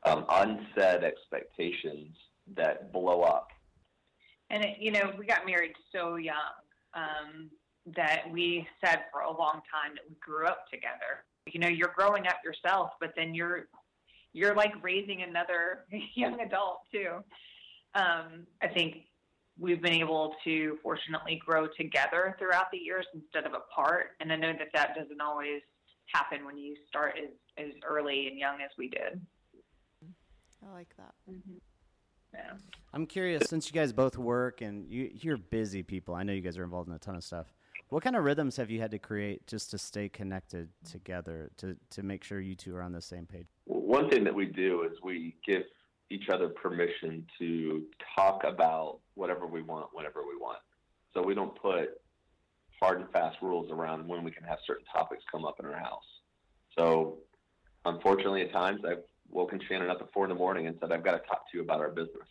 um, 0.05 0.25
unsaid 0.29 1.03
expectations 1.03 2.15
that 2.55 2.91
blow 2.91 3.21
up. 3.21 3.49
And 4.49 4.63
it, 4.63 4.77
you 4.79 4.91
know, 4.91 5.13
we 5.17 5.25
got 5.25 5.45
married 5.45 5.73
so 5.91 6.15
young 6.15 6.35
um, 6.93 7.49
that 7.95 8.23
we 8.31 8.67
said 8.83 9.03
for 9.11 9.21
a 9.21 9.31
long 9.31 9.61
time 9.71 9.95
that 9.95 10.03
we 10.07 10.15
grew 10.19 10.47
up 10.47 10.69
together. 10.69 11.25
You 11.51 11.60
know, 11.60 11.67
you're 11.67 11.93
growing 11.95 12.27
up 12.27 12.38
yourself, 12.43 12.91
but 12.99 13.13
then 13.15 13.34
you're 13.34 13.67
you're 14.34 14.56
like 14.56 14.71
raising 14.82 15.21
another 15.21 15.86
young 16.15 16.39
adult 16.39 16.82
too. 16.91 17.23
Um, 17.95 18.47
I 18.62 18.67
think 18.73 19.06
we've 19.60 19.82
been 19.82 19.93
able 19.93 20.34
to 20.43 20.77
fortunately 20.82 21.39
grow 21.45 21.67
together 21.67 22.36
throughout 22.39 22.71
the 22.71 22.79
years 22.79 23.06
instead 23.13 23.45
of 23.45 23.53
apart, 23.53 24.12
and 24.19 24.32
I 24.32 24.36
know 24.36 24.53
that 24.53 24.69
that 24.73 24.95
doesn't 24.95 25.21
always 25.21 25.62
happen 26.08 26.45
when 26.45 26.58
you 26.58 26.75
start 26.88 27.15
as, 27.17 27.29
as 27.63 27.71
early 27.88 28.27
and 28.27 28.38
young 28.38 28.62
as 28.62 28.71
we 28.77 28.89
did. 28.89 29.21
I 30.65 30.73
like 30.73 30.95
that. 30.97 31.13
Yeah. 32.34 32.53
I'm 32.93 33.06
curious, 33.06 33.43
since 33.49 33.67
you 33.67 33.73
guys 33.73 33.93
both 33.93 34.17
work 34.17 34.62
and 34.62 34.89
you, 34.89 35.12
you're 35.13 35.38
busy 35.38 35.84
people, 35.84 36.15
I 36.15 36.23
know 36.23 36.34
you 36.34 36.41
guys 36.41 36.58
are 36.58 36.63
involved 36.63 36.89
in 36.89 36.95
a 36.95 36.99
ton 36.99 37.15
of 37.15 37.23
stuff. 37.23 37.53
What 37.89 38.03
kind 38.03 38.15
of 38.15 38.23
rhythms 38.23 38.57
have 38.57 38.71
you 38.71 38.81
had 38.81 38.91
to 38.91 38.99
create 38.99 39.45
just 39.45 39.69
to 39.71 39.77
stay 39.77 40.09
connected 40.09 40.69
together 40.89 41.51
to, 41.57 41.75
to 41.91 42.03
make 42.03 42.23
sure 42.23 42.39
you 42.39 42.55
two 42.55 42.75
are 42.75 42.81
on 42.81 42.91
the 42.91 43.01
same 43.01 43.25
page? 43.25 43.45
One 43.65 44.09
thing 44.09 44.23
that 44.23 44.33
we 44.33 44.47
do 44.47 44.83
is 44.83 44.97
we 45.03 45.35
give 45.45 45.63
each 46.09 46.29
other 46.29 46.49
permission 46.49 47.25
to 47.39 47.83
talk 48.15 48.43
about 48.45 48.99
whatever 49.15 49.45
we 49.47 49.61
want 49.61 49.87
whenever 49.93 50.21
we 50.21 50.35
want. 50.35 50.59
So 51.13 51.21
we 51.21 51.35
don't 51.35 51.55
put 51.59 52.01
hard 52.81 52.99
and 52.99 53.09
fast 53.11 53.37
rules 53.41 53.71
around 53.71 54.07
when 54.07 54.23
we 54.23 54.31
can 54.31 54.43
have 54.43 54.57
certain 54.65 54.85
topics 54.85 55.23
come 55.31 55.45
up 55.45 55.59
in 55.59 55.65
our 55.65 55.77
house. 55.77 56.03
So 56.77 57.19
unfortunately, 57.85 58.41
at 58.41 58.51
times 58.51 58.81
I've 58.87 59.03
woken 59.29 59.59
Shannon 59.67 59.89
up 59.89 60.01
at 60.01 60.11
four 60.11 60.25
in 60.25 60.29
the 60.29 60.35
morning 60.35 60.67
and 60.67 60.75
said, 60.79 60.91
I've 60.91 61.03
got 61.03 61.13
to 61.13 61.27
talk 61.27 61.49
to 61.51 61.57
you 61.57 61.63
about 61.63 61.79
our 61.79 61.89
business. 61.89 62.27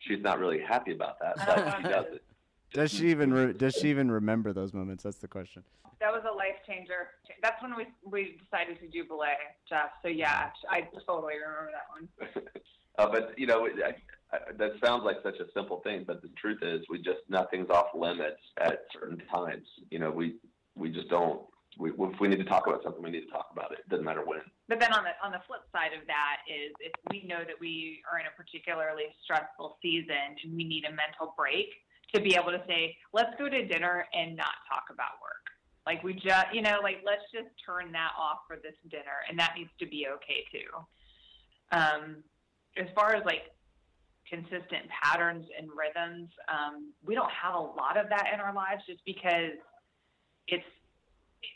She's 0.00 0.20
not 0.20 0.38
really 0.38 0.60
happy 0.60 0.92
about 0.92 1.18
that, 1.20 1.36
but 1.46 1.76
she 1.76 1.82
does 1.88 2.06
it. 2.12 2.24
Does 2.72 2.90
she 2.90 3.10
even 3.10 3.32
re- 3.32 3.52
does 3.52 3.74
she 3.74 3.88
even 3.88 4.10
remember 4.10 4.52
those 4.52 4.72
moments? 4.72 5.02
That's 5.04 5.18
the 5.18 5.28
question. 5.28 5.62
That 6.00 6.12
was 6.12 6.22
a 6.28 6.34
life 6.34 6.56
changer. 6.66 7.10
That's 7.42 7.62
when 7.62 7.76
we 7.76 7.86
we 8.04 8.38
decided 8.42 8.80
to 8.80 8.88
do 8.88 9.04
belay, 9.04 9.36
Jeff. 9.68 9.90
So 10.02 10.08
yeah, 10.08 10.50
I 10.70 10.88
totally 11.06 11.34
remember 11.34 11.70
that 11.72 11.86
one. 11.90 12.44
Uh, 12.98 13.08
but 13.10 13.32
you 13.38 13.46
know, 13.46 13.66
I, 13.66 13.94
I, 14.36 14.38
that 14.58 14.72
sounds 14.84 15.02
like 15.02 15.16
such 15.22 15.36
a 15.40 15.50
simple 15.54 15.80
thing, 15.80 16.04
but 16.06 16.20
the 16.20 16.28
truth 16.36 16.58
is, 16.60 16.82
we 16.90 16.98
just 16.98 17.20
nothing's 17.28 17.70
off 17.70 17.86
limits 17.94 18.36
at 18.60 18.84
certain 18.92 19.22
times. 19.32 19.66
You 19.90 19.98
know, 19.98 20.10
we 20.10 20.36
we 20.74 20.90
just 20.90 21.08
don't. 21.08 21.40
We, 21.78 21.90
if 21.90 22.20
we 22.20 22.28
need 22.28 22.36
to 22.36 22.44
talk 22.44 22.66
about 22.66 22.82
something, 22.82 23.02
we 23.02 23.10
need 23.10 23.24
to 23.24 23.32
talk 23.32 23.48
about 23.50 23.72
it. 23.72 23.78
It 23.78 23.88
doesn't 23.88 24.04
matter 24.04 24.22
when. 24.26 24.40
But 24.68 24.78
then 24.78 24.92
on 24.92 25.04
the 25.04 25.16
on 25.24 25.32
the 25.32 25.40
flip 25.46 25.62
side 25.72 25.96
of 25.98 26.06
that 26.06 26.44
is 26.44 26.70
if 26.80 26.92
we 27.10 27.26
know 27.26 27.44
that 27.48 27.56
we 27.58 28.02
are 28.12 28.20
in 28.20 28.26
a 28.26 28.34
particularly 28.36 29.08
stressful 29.24 29.78
season 29.80 30.36
and 30.44 30.54
we 30.54 30.64
need 30.64 30.84
a 30.84 30.92
mental 30.92 31.32
break 31.34 31.72
to 32.14 32.20
be 32.20 32.34
able 32.34 32.50
to 32.52 32.62
say, 32.66 32.96
let's 33.12 33.30
go 33.38 33.48
to 33.48 33.66
dinner 33.66 34.06
and 34.12 34.36
not 34.36 34.54
talk 34.68 34.84
about 34.90 35.20
work. 35.22 35.42
Like 35.86 36.02
we 36.04 36.14
just, 36.14 36.46
you 36.52 36.62
know, 36.62 36.78
like 36.82 37.02
let's 37.04 37.22
just 37.32 37.48
turn 37.64 37.90
that 37.92 38.12
off 38.18 38.38
for 38.46 38.56
this 38.56 38.76
dinner, 38.88 39.26
and 39.28 39.38
that 39.38 39.54
needs 39.56 39.70
to 39.80 39.86
be 39.86 40.06
okay 40.14 40.44
too. 40.52 40.70
Um, 41.76 42.22
as 42.76 42.86
far 42.94 43.14
as 43.14 43.24
like 43.24 43.50
consistent 44.28 44.86
patterns 45.02 45.46
and 45.58 45.68
rhythms, 45.74 46.30
um, 46.48 46.92
we 47.04 47.14
don't 47.14 47.30
have 47.32 47.54
a 47.54 47.58
lot 47.58 47.96
of 47.96 48.08
that 48.10 48.30
in 48.32 48.38
our 48.38 48.54
lives 48.54 48.82
just 48.86 49.04
because 49.04 49.58
it's 50.46 50.64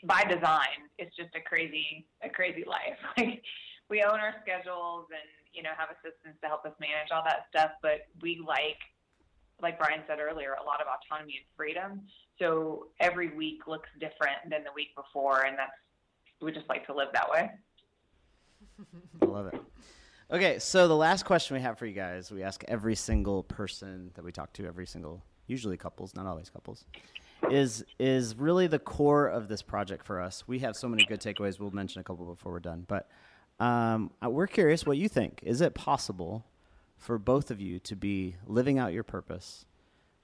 by 0.03 0.23
design. 0.23 0.91
It's 0.97 1.15
just 1.15 1.33
a 1.35 1.41
crazy, 1.41 2.05
a 2.23 2.29
crazy 2.29 2.65
life. 2.67 2.99
Like 3.17 3.41
we 3.89 4.03
own 4.03 4.19
our 4.19 4.35
schedules 4.43 5.07
and 5.15 5.23
you 5.53 5.63
know 5.63 5.71
have 5.77 5.87
assistants 5.89 6.37
to 6.43 6.47
help 6.47 6.65
us 6.65 6.73
manage 6.79 7.07
all 7.15 7.23
that 7.23 7.47
stuff, 7.49 7.71
but 7.81 8.11
we 8.21 8.43
like, 8.45 8.77
like 9.61 9.79
Brian 9.79 10.01
said 10.07 10.19
earlier, 10.19 10.55
a 10.61 10.63
lot 10.63 10.81
of 10.81 10.87
autonomy 10.87 11.35
and 11.37 11.45
freedom. 11.55 12.01
So 12.39 12.87
every 12.99 13.35
week 13.35 13.67
looks 13.67 13.89
different 13.99 14.37
than 14.49 14.63
the 14.63 14.71
week 14.75 14.95
before, 14.95 15.45
and 15.45 15.57
that's 15.57 15.71
we 16.41 16.51
just 16.51 16.69
like 16.69 16.85
to 16.85 16.93
live 16.93 17.07
that 17.13 17.29
way. 17.29 17.49
I 19.21 19.25
love 19.25 19.47
it. 19.47 19.59
Okay, 20.29 20.59
so 20.59 20.87
the 20.87 20.95
last 20.95 21.23
question 21.23 21.55
we 21.55 21.61
have 21.61 21.79
for 21.79 21.85
you 21.85 21.93
guys, 21.93 22.31
we 22.31 22.43
ask 22.43 22.63
every 22.67 22.95
single 22.95 23.43
person 23.43 24.11
that 24.15 24.23
we 24.23 24.31
talk 24.31 24.53
to, 24.53 24.65
every 24.65 24.85
single, 24.85 25.23
usually 25.47 25.77
couples, 25.77 26.13
not 26.13 26.25
always 26.25 26.49
couples, 26.49 26.85
is 27.49 27.83
is 27.97 28.35
really 28.35 28.67
the 28.67 28.79
core 28.79 29.27
of 29.27 29.47
this 29.47 29.61
project 29.61 30.05
for 30.05 30.21
us. 30.21 30.43
We 30.45 30.59
have 30.59 30.75
so 30.75 30.87
many 30.87 31.05
good 31.05 31.21
takeaways. 31.21 31.59
We'll 31.59 31.71
mention 31.71 32.01
a 32.01 32.03
couple 32.03 32.25
before 32.25 32.51
we're 32.51 32.59
done, 32.59 32.85
but 32.87 33.09
um, 33.59 34.11
we're 34.21 34.47
curious 34.47 34.85
what 34.85 34.97
you 34.97 35.07
think. 35.09 35.39
Is 35.43 35.61
it 35.61 35.73
possible 35.73 36.45
for 36.97 37.17
both 37.17 37.51
of 37.51 37.61
you 37.61 37.79
to 37.79 37.95
be 37.95 38.35
living 38.45 38.79
out 38.79 38.93
your 38.93 39.03
purpose 39.03 39.65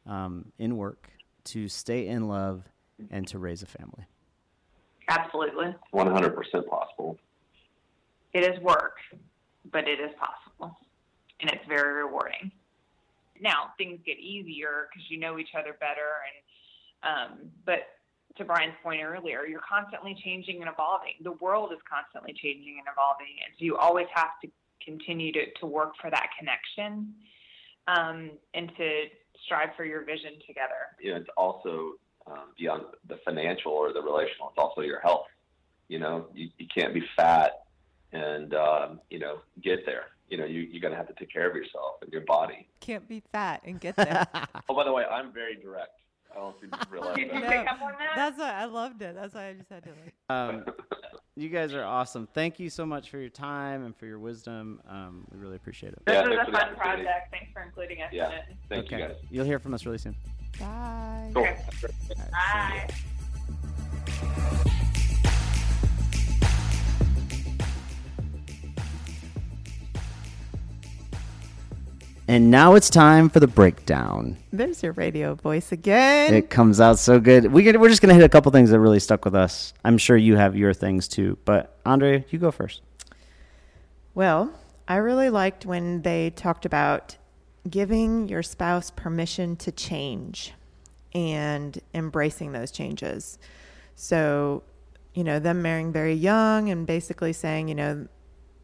um, 0.05 0.51
in 0.57 0.77
work, 0.77 1.09
to 1.45 1.67
stay 1.67 2.07
in 2.07 2.27
love, 2.27 2.63
and 3.09 3.27
to 3.27 3.39
raise 3.39 3.63
a 3.63 3.65
family? 3.65 4.05
Absolutely, 5.09 5.75
100% 5.93 6.67
possible. 6.67 7.17
it 8.33 8.43
is 8.43 8.59
work, 8.61 8.97
but 9.71 9.87
it 9.87 9.99
is 9.99 10.11
possible, 10.17 10.77
and 11.41 11.51
it's 11.51 11.65
very 11.67 11.93
rewarding. 11.93 12.51
Now 13.41 13.71
things 13.77 13.99
get 14.05 14.17
easier 14.19 14.87
because 14.89 15.09
you 15.09 15.19
know 15.19 15.37
each 15.37 15.55
other 15.57 15.75
better, 15.79 16.23
and 16.23 17.33
um, 17.33 17.49
but 17.65 17.79
to 18.37 18.45
Brian's 18.45 18.73
point 18.81 19.01
earlier, 19.03 19.45
you're 19.45 19.61
constantly 19.67 20.17
changing 20.23 20.61
and 20.61 20.69
evolving. 20.71 21.13
The 21.21 21.33
world 21.33 21.71
is 21.73 21.79
constantly 21.87 22.33
changing 22.33 22.77
and 22.79 22.87
evolving, 22.89 23.35
and 23.45 23.53
so 23.59 23.65
you 23.65 23.77
always 23.77 24.07
have 24.13 24.39
to 24.43 24.49
continue 24.85 25.31
to, 25.33 25.51
to 25.59 25.65
work 25.65 25.93
for 26.01 26.09
that 26.09 26.27
connection 26.37 27.13
um, 27.87 28.31
and 28.53 28.71
to 28.77 29.03
strive 29.45 29.69
for 29.75 29.85
your 29.85 30.03
vision 30.03 30.33
together. 30.47 30.95
You 30.99 31.11
know, 31.11 31.17
it's 31.17 31.29
also 31.37 31.93
um, 32.27 32.53
beyond 32.57 32.83
the 33.07 33.19
financial 33.25 33.71
or 33.71 33.93
the 33.93 34.01
relational. 34.01 34.49
It's 34.49 34.57
also 34.57 34.81
your 34.81 34.99
health. 34.99 35.25
You 35.87 35.99
know, 35.99 36.27
you, 36.33 36.49
you 36.57 36.67
can't 36.73 36.93
be 36.93 37.03
fat 37.15 37.63
and 38.13 38.53
um, 38.53 39.01
you 39.09 39.19
know 39.19 39.39
get 39.61 39.85
there. 39.85 40.05
You 40.29 40.37
know, 40.37 40.45
you 40.45 40.61
you're 40.61 40.81
gonna 40.81 40.95
have 40.95 41.07
to 41.07 41.13
take 41.13 41.31
care 41.31 41.49
of 41.49 41.55
yourself 41.55 41.95
and 42.01 42.11
your 42.11 42.21
body. 42.21 42.67
Can't 42.79 43.07
be 43.07 43.21
fat 43.31 43.61
and 43.65 43.79
get 43.79 43.95
there. 43.95 44.25
Oh, 44.69 44.75
by 44.75 44.85
the 44.85 44.93
way, 44.93 45.03
I'm 45.03 45.33
very 45.33 45.55
direct. 45.55 45.99
I 46.33 46.39
don't 46.39 46.49
know 46.49 46.55
if 46.61 46.63
you 46.63 46.91
realize 46.91 47.15
Did 47.15 47.31
you 47.33 47.41
that. 47.41 47.49
pick 47.49 47.71
up 47.71 47.81
on 47.81 47.91
that? 47.99 48.11
That's 48.15 48.37
why 48.39 48.51
I 48.53 48.65
loved 48.65 49.01
it. 49.01 49.15
That's 49.15 49.33
why 49.35 49.47
I 49.49 49.53
just 49.53 49.69
had 49.69 49.83
to 49.83 49.89
like. 49.89 50.13
Um, 50.29 50.65
you 51.35 51.49
guys 51.49 51.73
are 51.73 51.83
awesome. 51.83 52.27
Thank 52.33 52.59
you 52.59 52.69
so 52.69 52.85
much 52.85 53.09
for 53.09 53.17
your 53.17 53.29
time 53.29 53.83
and 53.85 53.95
for 53.95 54.05
your 54.05 54.19
wisdom. 54.19 54.81
Um, 54.87 55.25
we 55.31 55.37
really 55.39 55.55
appreciate 55.57 55.93
it. 55.93 55.99
this 56.05 56.13
Yeah, 56.13 56.27
was 56.27 56.37
thanks 56.37 56.49
a 56.49 56.51
fun 56.65 56.75
project. 56.75 57.31
Thanks 57.31 57.51
for 57.53 57.61
including 57.61 58.01
us 58.01 58.09
Yeah. 58.11 58.27
in 58.27 58.33
it. 58.33 58.43
Thank 58.69 58.85
okay. 58.85 58.99
you 58.99 59.07
guys. 59.07 59.15
You'll 59.29 59.45
hear 59.45 59.59
from 59.59 59.73
us 59.73 59.85
really 59.85 59.97
soon. 59.97 60.15
Bye. 60.59 61.31
Cool. 61.33 61.43
Okay. 61.43 61.57
All 61.57 61.65
right, 61.83 61.93
see 62.07 62.13
you. 64.25 64.77
Bye. 64.81 64.89
And 72.27 72.49
now 72.49 72.75
it's 72.75 72.89
time 72.89 73.29
for 73.29 73.41
the 73.41 73.47
breakdown. 73.47 74.37
There's 74.53 74.81
your 74.81 74.93
radio 74.93 75.35
voice 75.35 75.73
again. 75.73 76.33
It 76.33 76.49
comes 76.49 76.79
out 76.79 76.97
so 76.97 77.19
good. 77.19 77.51
We 77.51 77.69
we're 77.73 77.89
just 77.89 78.01
going 78.01 78.09
to 78.09 78.15
hit 78.15 78.23
a 78.23 78.29
couple 78.29 78.51
things 78.51 78.69
that 78.69 78.79
really 78.79 78.99
stuck 78.99 79.25
with 79.25 79.35
us. 79.35 79.73
I'm 79.83 79.97
sure 79.97 80.15
you 80.15 80.37
have 80.37 80.55
your 80.55 80.73
things 80.73 81.07
too. 81.07 81.37
But 81.43 81.77
Andre, 81.85 82.25
you 82.29 82.39
go 82.39 82.51
first. 82.51 82.81
Well, 84.15 84.51
I 84.87 84.97
really 84.97 85.29
liked 85.29 85.65
when 85.65 86.01
they 86.03 86.29
talked 86.29 86.65
about 86.65 87.17
giving 87.69 88.29
your 88.29 88.43
spouse 88.43 88.91
permission 88.91 89.55
to 89.57 89.71
change 89.71 90.53
and 91.13 91.79
embracing 91.93 92.53
those 92.53 92.71
changes. 92.71 93.37
So, 93.95 94.63
you 95.13 95.23
know, 95.23 95.39
them 95.39 95.61
marrying 95.61 95.91
very 95.91 96.13
young 96.13 96.69
and 96.69 96.87
basically 96.87 97.33
saying, 97.33 97.67
you 97.67 97.75
know, 97.75 98.07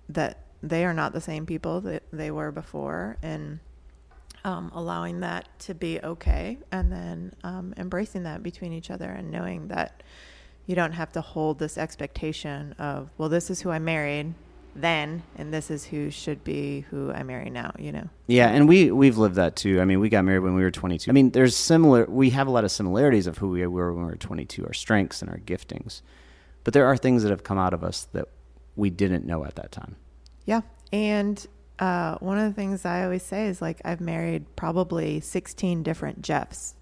that 0.09 0.45
they 0.61 0.85
are 0.85 0.93
not 0.93 1.13
the 1.13 1.21
same 1.21 1.45
people 1.45 1.81
that 1.81 2.03
they 2.11 2.31
were 2.31 2.51
before 2.51 3.17
and 3.21 3.59
um, 4.43 4.71
allowing 4.73 5.19
that 5.21 5.47
to 5.59 5.73
be 5.73 5.99
okay 6.01 6.57
and 6.71 6.91
then 6.91 7.33
um, 7.43 7.73
embracing 7.77 8.23
that 8.23 8.43
between 8.43 8.73
each 8.73 8.89
other 8.89 9.09
and 9.09 9.31
knowing 9.31 9.67
that 9.67 10.03
you 10.65 10.75
don't 10.75 10.93
have 10.93 11.11
to 11.13 11.21
hold 11.21 11.59
this 11.59 11.77
expectation 11.77 12.73
of, 12.77 13.09
well, 13.17 13.29
this 13.29 13.49
is 13.49 13.61
who 13.61 13.71
I 13.71 13.79
married 13.79 14.33
then 14.75 15.23
and 15.35 15.53
this 15.53 15.71
is 15.71 15.85
who 15.85 16.11
should 16.11 16.43
be 16.43 16.81
who 16.89 17.11
I 17.11 17.23
marry 17.23 17.49
now, 17.49 17.73
you 17.79 17.91
know. 17.91 18.07
Yeah, 18.27 18.49
and 18.49 18.67
we 18.67 18.91
we've 18.91 19.17
lived 19.17 19.35
that 19.35 19.55
too. 19.55 19.81
I 19.81 19.85
mean, 19.85 19.99
we 19.99 20.09
got 20.09 20.23
married 20.23 20.39
when 20.39 20.55
we 20.55 20.61
were 20.61 20.71
22. 20.71 21.09
I 21.09 21.13
mean, 21.13 21.31
there's 21.31 21.55
similar 21.55 22.05
we 22.05 22.29
have 22.31 22.47
a 22.47 22.51
lot 22.51 22.63
of 22.63 22.71
similarities 22.71 23.27
of 23.27 23.39
who 23.39 23.49
we 23.49 23.65
were 23.65 23.91
when 23.93 24.05
we 24.05 24.11
were 24.11 24.17
22, 24.17 24.65
our 24.65 24.73
strengths 24.73 25.21
and 25.21 25.29
our 25.31 25.39
giftings. 25.39 26.01
But 26.63 26.73
there 26.73 26.85
are 26.85 26.97
things 26.97 27.23
that 27.23 27.29
have 27.29 27.43
come 27.43 27.57
out 27.57 27.73
of 27.73 27.83
us 27.83 28.07
that 28.13 28.27
we 28.75 28.89
didn't 28.89 29.25
know 29.25 29.43
at 29.45 29.55
that 29.55 29.71
time. 29.71 29.95
Yeah. 30.49 30.61
And 30.91 31.45
uh, 31.77 32.17
one 32.17 32.39
of 32.39 32.49
the 32.49 32.55
things 32.55 32.83
I 32.83 33.03
always 33.03 33.21
say 33.21 33.45
is 33.45 33.61
like 33.61 33.81
I've 33.85 34.01
married 34.01 34.55
probably 34.55 35.19
16 35.19 35.83
different 35.83 36.23
Jeffs 36.23 36.73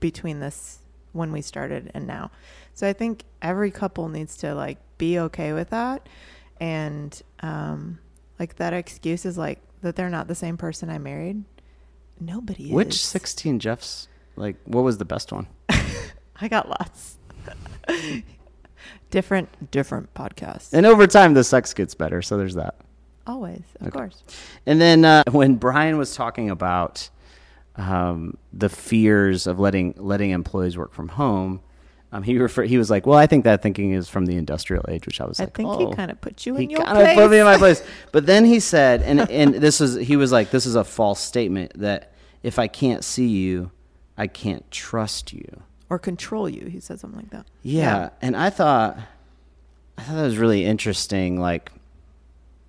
between 0.00 0.40
this 0.40 0.80
when 1.12 1.30
we 1.30 1.40
started 1.40 1.88
and 1.94 2.04
now. 2.04 2.32
So 2.74 2.88
I 2.88 2.94
think 2.94 3.22
every 3.40 3.70
couple 3.70 4.08
needs 4.08 4.36
to 4.38 4.56
like 4.56 4.78
be 4.98 5.20
okay 5.20 5.52
with 5.52 5.70
that 5.70 6.08
and 6.58 7.22
um, 7.44 8.00
like 8.40 8.56
that 8.56 8.72
excuse 8.72 9.24
is 9.24 9.38
like 9.38 9.60
that 9.82 9.94
they're 9.94 10.10
not 10.10 10.26
the 10.26 10.34
same 10.34 10.56
person 10.56 10.90
I 10.90 10.98
married. 10.98 11.44
Nobody 12.18 12.72
Which 12.72 12.96
is. 12.96 13.00
16 13.02 13.60
Jeffs? 13.60 14.08
Like, 14.34 14.56
what 14.64 14.82
was 14.82 14.98
the 14.98 15.04
best 15.04 15.30
one? 15.30 15.46
I 16.40 16.48
got 16.48 16.68
lots. 16.68 17.18
Different, 19.10 19.70
different 19.70 20.12
podcasts. 20.14 20.72
And 20.72 20.86
over 20.86 21.06
time, 21.06 21.34
the 21.34 21.44
sex 21.44 21.74
gets 21.74 21.94
better. 21.94 22.22
So 22.22 22.36
there's 22.36 22.54
that. 22.54 22.74
Always, 23.26 23.62
of 23.80 23.88
Okay. 23.88 23.98
course. 23.98 24.22
And 24.66 24.80
then 24.80 25.04
uh, 25.04 25.22
when 25.30 25.56
Brian 25.56 25.98
was 25.98 26.14
talking 26.14 26.48
about 26.50 27.10
um, 27.76 28.36
the 28.52 28.68
fears 28.68 29.46
of 29.46 29.58
letting 29.60 29.94
letting 29.98 30.30
employees 30.30 30.76
work 30.76 30.92
from 30.92 31.08
home, 31.08 31.60
um, 32.10 32.22
he 32.22 32.38
refer- 32.38 32.64
he 32.64 32.78
was 32.78 32.90
like, 32.90 33.06
"Well, 33.06 33.18
I 33.18 33.26
think 33.26 33.44
that 33.44 33.62
thinking 33.62 33.92
is 33.92 34.08
from 34.08 34.24
the 34.26 34.36
industrial 34.36 34.84
age," 34.88 35.04
which 35.06 35.20
I 35.20 35.26
was 35.26 35.38
I 35.38 35.44
like, 35.44 35.54
think 35.54 35.68
"Oh." 35.68 35.90
he 35.90 35.94
kind 35.94 36.10
of 36.10 36.20
put 36.20 36.46
you 36.46 36.56
he 36.56 36.64
in 36.64 36.70
your 36.70 36.82
kind 36.82 36.98
of 36.98 37.14
put 37.14 37.30
me 37.30 37.38
in 37.38 37.44
my 37.44 37.58
place. 37.58 37.82
But 38.12 38.24
then 38.26 38.44
he 38.46 38.60
said, 38.60 39.02
and 39.02 39.30
and 39.30 39.54
this 39.54 39.80
is 39.82 39.94
he 39.96 40.16
was 40.16 40.32
like, 40.32 40.50
"This 40.50 40.64
is 40.66 40.74
a 40.74 40.84
false 40.84 41.20
statement 41.20 41.72
that 41.78 42.12
if 42.42 42.58
I 42.58 42.66
can't 42.66 43.04
see 43.04 43.28
you, 43.28 43.70
I 44.16 44.26
can't 44.26 44.68
trust 44.70 45.32
you." 45.34 45.62
Or 45.90 45.98
control 45.98 46.48
you. 46.48 46.66
He 46.66 46.80
said 46.80 47.00
something 47.00 47.20
like 47.20 47.30
that. 47.30 47.46
Yeah, 47.62 48.10
and 48.22 48.36
I 48.36 48.50
thought 48.50 48.98
I 49.96 50.02
thought 50.02 50.14
that 50.16 50.22
was 50.22 50.38
really 50.38 50.64
interesting. 50.64 51.40
Like 51.40 51.72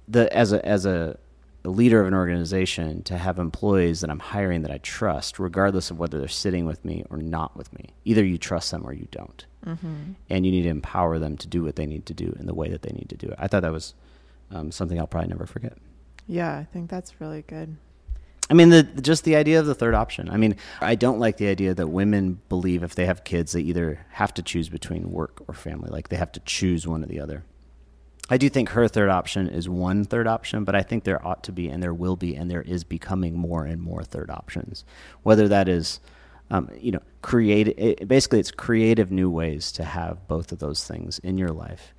the 0.08 0.32
as 0.36 0.52
a 0.54 0.66
as 0.66 0.86
a, 0.86 1.18
a 1.64 1.70
leader 1.70 2.00
of 2.02 2.08
an 2.08 2.14
organization 2.14 3.04
to 3.04 3.18
have 3.18 3.38
employees 3.40 4.02
that 4.02 4.10
I'm 4.10 4.20
hiring 4.20 4.62
that 4.64 4.72
I 4.72 4.78
trust, 4.80 5.40
regardless 5.40 5.92
of 5.92 6.00
whether 6.00 6.18
they're 6.20 6.28
sitting 6.28 6.66
with 6.66 6.84
me 6.86 7.04
or 7.10 7.18
not 7.18 7.56
with 7.58 7.72
me. 7.74 7.90
Either 8.06 8.24
you 8.24 8.38
trust 8.38 8.72
them 8.72 8.86
or 8.86 8.94
you 8.94 9.08
don't, 9.12 9.46
Mm-hmm. 9.66 10.14
and 10.30 10.46
you 10.46 10.52
need 10.54 10.64
to 10.64 10.70
empower 10.70 11.20
them 11.20 11.36
to 11.36 11.46
do 11.48 11.64
what 11.64 11.76
they 11.76 11.86
need 11.86 12.06
to 12.06 12.14
do 12.14 12.34
in 12.40 12.46
the 12.46 12.54
way 12.54 12.70
that 12.70 12.82
they 12.82 12.92
need 12.92 13.10
to 13.10 13.18
do 13.18 13.28
it. 13.28 13.36
I 13.38 13.48
thought 13.48 13.62
that 13.64 13.74
was 13.74 13.94
um, 14.52 14.72
something 14.72 14.98
I'll 14.98 15.06
probably 15.06 15.28
never 15.30 15.46
forget. 15.46 15.78
Yeah, 16.28 16.56
I 16.56 16.64
think 16.64 16.90
that's 16.90 17.20
really 17.20 17.42
good. 17.42 17.76
I 18.50 18.56
mean, 18.56 18.70
the 18.70 18.84
just 18.84 19.26
the 19.26 19.36
idea 19.36 19.60
of 19.60 19.68
the 19.68 19.76
third 19.76 19.94
option. 19.94 20.30
I 20.30 20.38
mean, 20.38 20.56
I 20.82 20.96
don't 20.96 21.20
like 21.20 21.38
the 21.38 21.48
idea 21.48 21.74
that 21.76 21.88
women 21.88 22.42
believe 22.50 22.82
if 22.82 22.96
they 22.96 23.06
have 23.06 23.24
kids, 23.24 23.52
they 23.52 23.62
either 23.62 24.06
have 24.12 24.34
to 24.36 24.42
choose 24.42 24.70
between 24.70 25.12
work 25.12 25.44
or 25.48 25.54
family. 25.54 25.90
Like 25.90 26.10
they 26.10 26.16
have 26.18 26.32
to 26.32 26.40
choose 26.42 26.88
one 26.88 27.04
or 27.04 27.08
the 27.08 27.20
other. 27.20 27.44
I 28.32 28.38
do 28.38 28.50
think 28.50 28.70
her 28.70 28.88
third 28.88 29.10
option 29.10 29.48
is 29.48 29.68
one 29.68 30.04
third 30.04 30.28
option, 30.28 30.64
but 30.64 30.76
I 30.76 30.84
think 30.84 31.04
there 31.04 31.26
ought 31.26 31.44
to 31.46 31.52
be, 31.52 31.68
and 31.68 31.82
there 31.82 31.94
will 31.94 32.16
be, 32.16 32.36
and 32.36 32.50
there 32.50 32.62
is 32.62 32.84
becoming 32.84 33.36
more 33.36 33.66
and 33.66 33.82
more 33.82 34.04
third 34.04 34.30
options. 34.30 34.86
Whether 35.24 35.48
that 35.48 35.68
is, 35.68 36.00
um, 36.52 36.70
you 36.80 36.92
know, 36.92 37.02
create 37.24 37.70
it, 37.70 38.08
basically 38.08 38.40
it's 38.40 38.52
creative 38.52 39.12
new 39.12 39.32
ways 39.32 39.72
to 39.74 39.84
have 39.84 40.28
both 40.28 40.52
of 40.52 40.60
those 40.60 40.86
things 40.86 41.18
in 41.20 41.40
your 41.40 41.50
life 41.50 41.94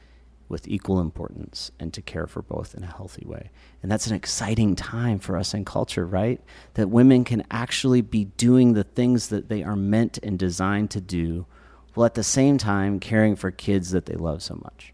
with 0.50 0.68
equal 0.68 1.00
importance 1.00 1.70
and 1.78 1.94
to 1.94 2.02
care 2.02 2.26
for 2.26 2.42
both 2.42 2.74
in 2.74 2.82
a 2.82 2.92
healthy 2.94 3.24
way. 3.24 3.50
And 3.82 3.90
that's 3.90 4.08
an 4.08 4.16
exciting 4.16 4.74
time 4.74 5.20
for 5.20 5.36
us 5.36 5.54
in 5.54 5.64
culture, 5.64 6.04
right? 6.04 6.40
That 6.74 6.90
women 6.90 7.24
can 7.24 7.44
actually 7.50 8.02
be 8.02 8.24
doing 8.24 8.72
the 8.72 8.84
things 8.84 9.28
that 9.28 9.48
they 9.48 9.62
are 9.62 9.76
meant 9.76 10.18
and 10.22 10.38
designed 10.38 10.90
to 10.90 11.00
do 11.00 11.46
while 11.94 12.04
at 12.04 12.14
the 12.14 12.24
same 12.24 12.58
time 12.58 13.00
caring 13.00 13.36
for 13.36 13.50
kids 13.50 13.92
that 13.92 14.06
they 14.06 14.14
love 14.14 14.42
so 14.42 14.60
much. 14.62 14.92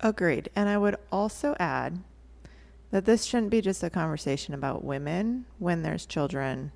Agreed. 0.00 0.48
And 0.56 0.68
I 0.68 0.78
would 0.78 0.96
also 1.12 1.54
add 1.60 2.02
that 2.90 3.04
this 3.04 3.24
shouldn't 3.24 3.50
be 3.50 3.60
just 3.60 3.82
a 3.82 3.90
conversation 3.90 4.54
about 4.54 4.84
women 4.84 5.44
when 5.58 5.82
there's 5.82 6.06
children 6.06 6.72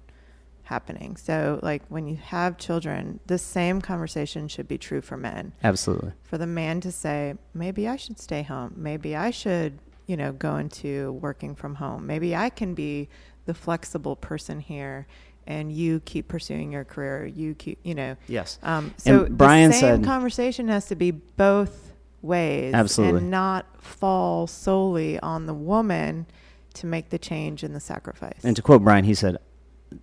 happening. 0.75 1.17
So, 1.17 1.59
like 1.63 1.83
when 1.89 2.07
you 2.07 2.17
have 2.17 2.57
children, 2.57 3.19
the 3.27 3.39
same 3.39 3.81
conversation 3.83 4.47
should 4.49 4.69
be 4.69 4.79
true 4.79 5.01
for 5.01 5.17
men. 5.17 5.53
Absolutely. 5.65 6.13
For 6.23 6.39
the 6.39 6.47
man 6.47 6.81
to 6.83 6.93
say, 6.93 7.35
maybe 7.53 7.87
I 7.89 7.97
should 7.97 8.19
stay 8.21 8.43
home. 8.43 8.75
Maybe 8.77 9.17
I 9.17 9.31
should, 9.33 9.81
you 10.07 10.17
know, 10.17 10.31
go 10.33 10.57
into 10.57 11.13
working 11.21 11.55
from 11.57 11.75
home. 11.75 12.07
Maybe 12.07 12.35
I 12.37 12.51
can 12.51 12.75
be 12.75 13.09
the 13.47 13.53
flexible 13.55 14.15
person 14.17 14.61
here 14.61 15.07
and 15.47 15.73
you 15.73 15.99
keep 16.05 16.29
pursuing 16.29 16.71
your 16.71 16.85
career. 16.85 17.27
You 17.27 17.55
keep, 17.57 17.81
you 17.83 17.95
know, 17.97 18.15
Yes. 18.29 18.59
um, 18.63 18.95
so 18.97 19.27
Brian 19.29 19.71
the 19.73 19.77
same 19.77 19.97
said- 19.97 20.05
conversation 20.05 20.69
has 20.69 20.87
to 20.87 20.95
be 20.95 21.11
both 21.11 21.93
ways, 22.23 22.75
Absolutely. 22.75 23.19
and 23.19 23.31
not 23.31 23.67
fall 23.83 24.47
solely 24.47 25.19
on 25.21 25.47
the 25.47 25.55
woman 25.55 26.27
to 26.75 26.87
make 26.87 27.11
the 27.11 27.19
change 27.19 27.65
and 27.65 27.75
the 27.75 27.81
sacrifice. 27.81 28.39
And 28.45 28.55
to 28.55 28.63
quote 28.63 28.85
Brian, 28.85 29.05
he 29.05 29.15
said, 29.15 29.39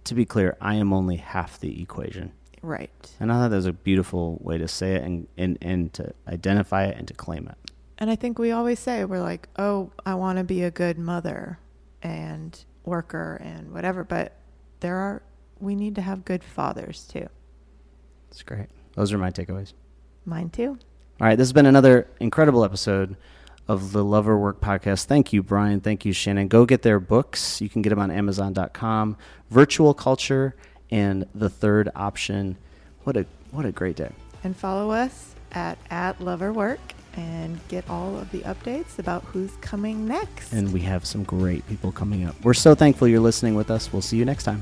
to 0.05 0.15
be 0.15 0.25
clear, 0.25 0.57
I 0.61 0.75
am 0.75 0.93
only 0.93 1.17
half 1.17 1.59
the 1.59 1.81
equation. 1.81 2.31
right. 2.61 2.89
And 3.19 3.31
I 3.31 3.35
thought 3.35 3.49
that 3.49 3.55
was 3.55 3.65
a 3.65 3.73
beautiful 3.73 4.37
way 4.41 4.57
to 4.57 4.67
say 4.67 4.95
it 4.95 5.03
and, 5.03 5.27
and, 5.37 5.57
and 5.61 5.93
to 5.93 6.13
identify 6.27 6.85
it 6.85 6.97
and 6.97 7.07
to 7.07 7.13
claim 7.13 7.47
it. 7.47 7.71
And 7.97 8.09
I 8.09 8.15
think 8.15 8.37
we 8.37 8.51
always 8.51 8.79
say 8.79 9.05
we're 9.05 9.21
like, 9.21 9.47
oh, 9.57 9.91
I 10.05 10.15
want 10.15 10.37
to 10.37 10.43
be 10.43 10.63
a 10.63 10.71
good 10.71 10.99
mother 10.99 11.59
and 12.03 12.63
worker 12.85 13.39
and 13.43 13.73
whatever, 13.73 14.03
but 14.03 14.33
there 14.79 14.95
are 14.97 15.21
we 15.59 15.73
need 15.75 15.95
to 15.95 16.01
have 16.01 16.23
good 16.23 16.43
fathers 16.43 17.05
too. 17.11 17.27
It's 18.29 18.43
great. 18.43 18.67
Those 18.93 19.11
are 19.11 19.17
my 19.17 19.31
takeaways. 19.31 19.73
Mine 20.25 20.49
too. 20.51 20.77
All 21.19 21.27
right, 21.27 21.35
this 21.35 21.47
has 21.47 21.53
been 21.53 21.65
another 21.65 22.07
incredible 22.19 22.63
episode 22.63 23.17
of 23.67 23.91
the 23.91 24.03
Love 24.03 24.27
or 24.27 24.37
Work 24.37 24.61
podcast. 24.61 25.05
Thank 25.05 25.33
you, 25.33 25.43
Brian. 25.43 25.79
Thank 25.79 26.05
you, 26.05 26.13
Shannon. 26.13 26.47
Go 26.47 26.65
get 26.65 26.81
their 26.81 26.99
books. 26.99 27.61
You 27.61 27.69
can 27.69 27.81
get 27.81 27.89
them 27.89 27.99
on 27.99 28.11
Amazon.com. 28.11 29.17
Virtual 29.49 29.93
Culture 29.93 30.55
and 30.91 31.25
The 31.35 31.49
Third 31.49 31.89
Option. 31.95 32.57
What 33.03 33.17
a 33.17 33.25
what 33.51 33.65
a 33.65 33.71
great 33.71 33.95
day. 33.95 34.11
And 34.43 34.55
follow 34.55 34.91
us 34.91 35.35
at 35.51 35.77
at 35.89 36.21
Love 36.21 36.41
or 36.41 36.53
Work 36.53 36.79
and 37.13 37.59
get 37.67 37.89
all 37.89 38.17
of 38.17 38.31
the 38.31 38.39
updates 38.41 38.99
about 38.99 39.23
who's 39.25 39.51
coming 39.61 40.07
next. 40.07 40.53
And 40.53 40.71
we 40.71 40.81
have 40.81 41.05
some 41.05 41.23
great 41.23 41.67
people 41.67 41.91
coming 41.91 42.25
up. 42.25 42.35
We're 42.43 42.53
so 42.53 42.75
thankful 42.75 43.07
you're 43.07 43.19
listening 43.19 43.55
with 43.55 43.71
us. 43.71 43.91
We'll 43.91 44.03
see 44.03 44.17
you 44.17 44.25
next 44.25 44.43
time. 44.43 44.61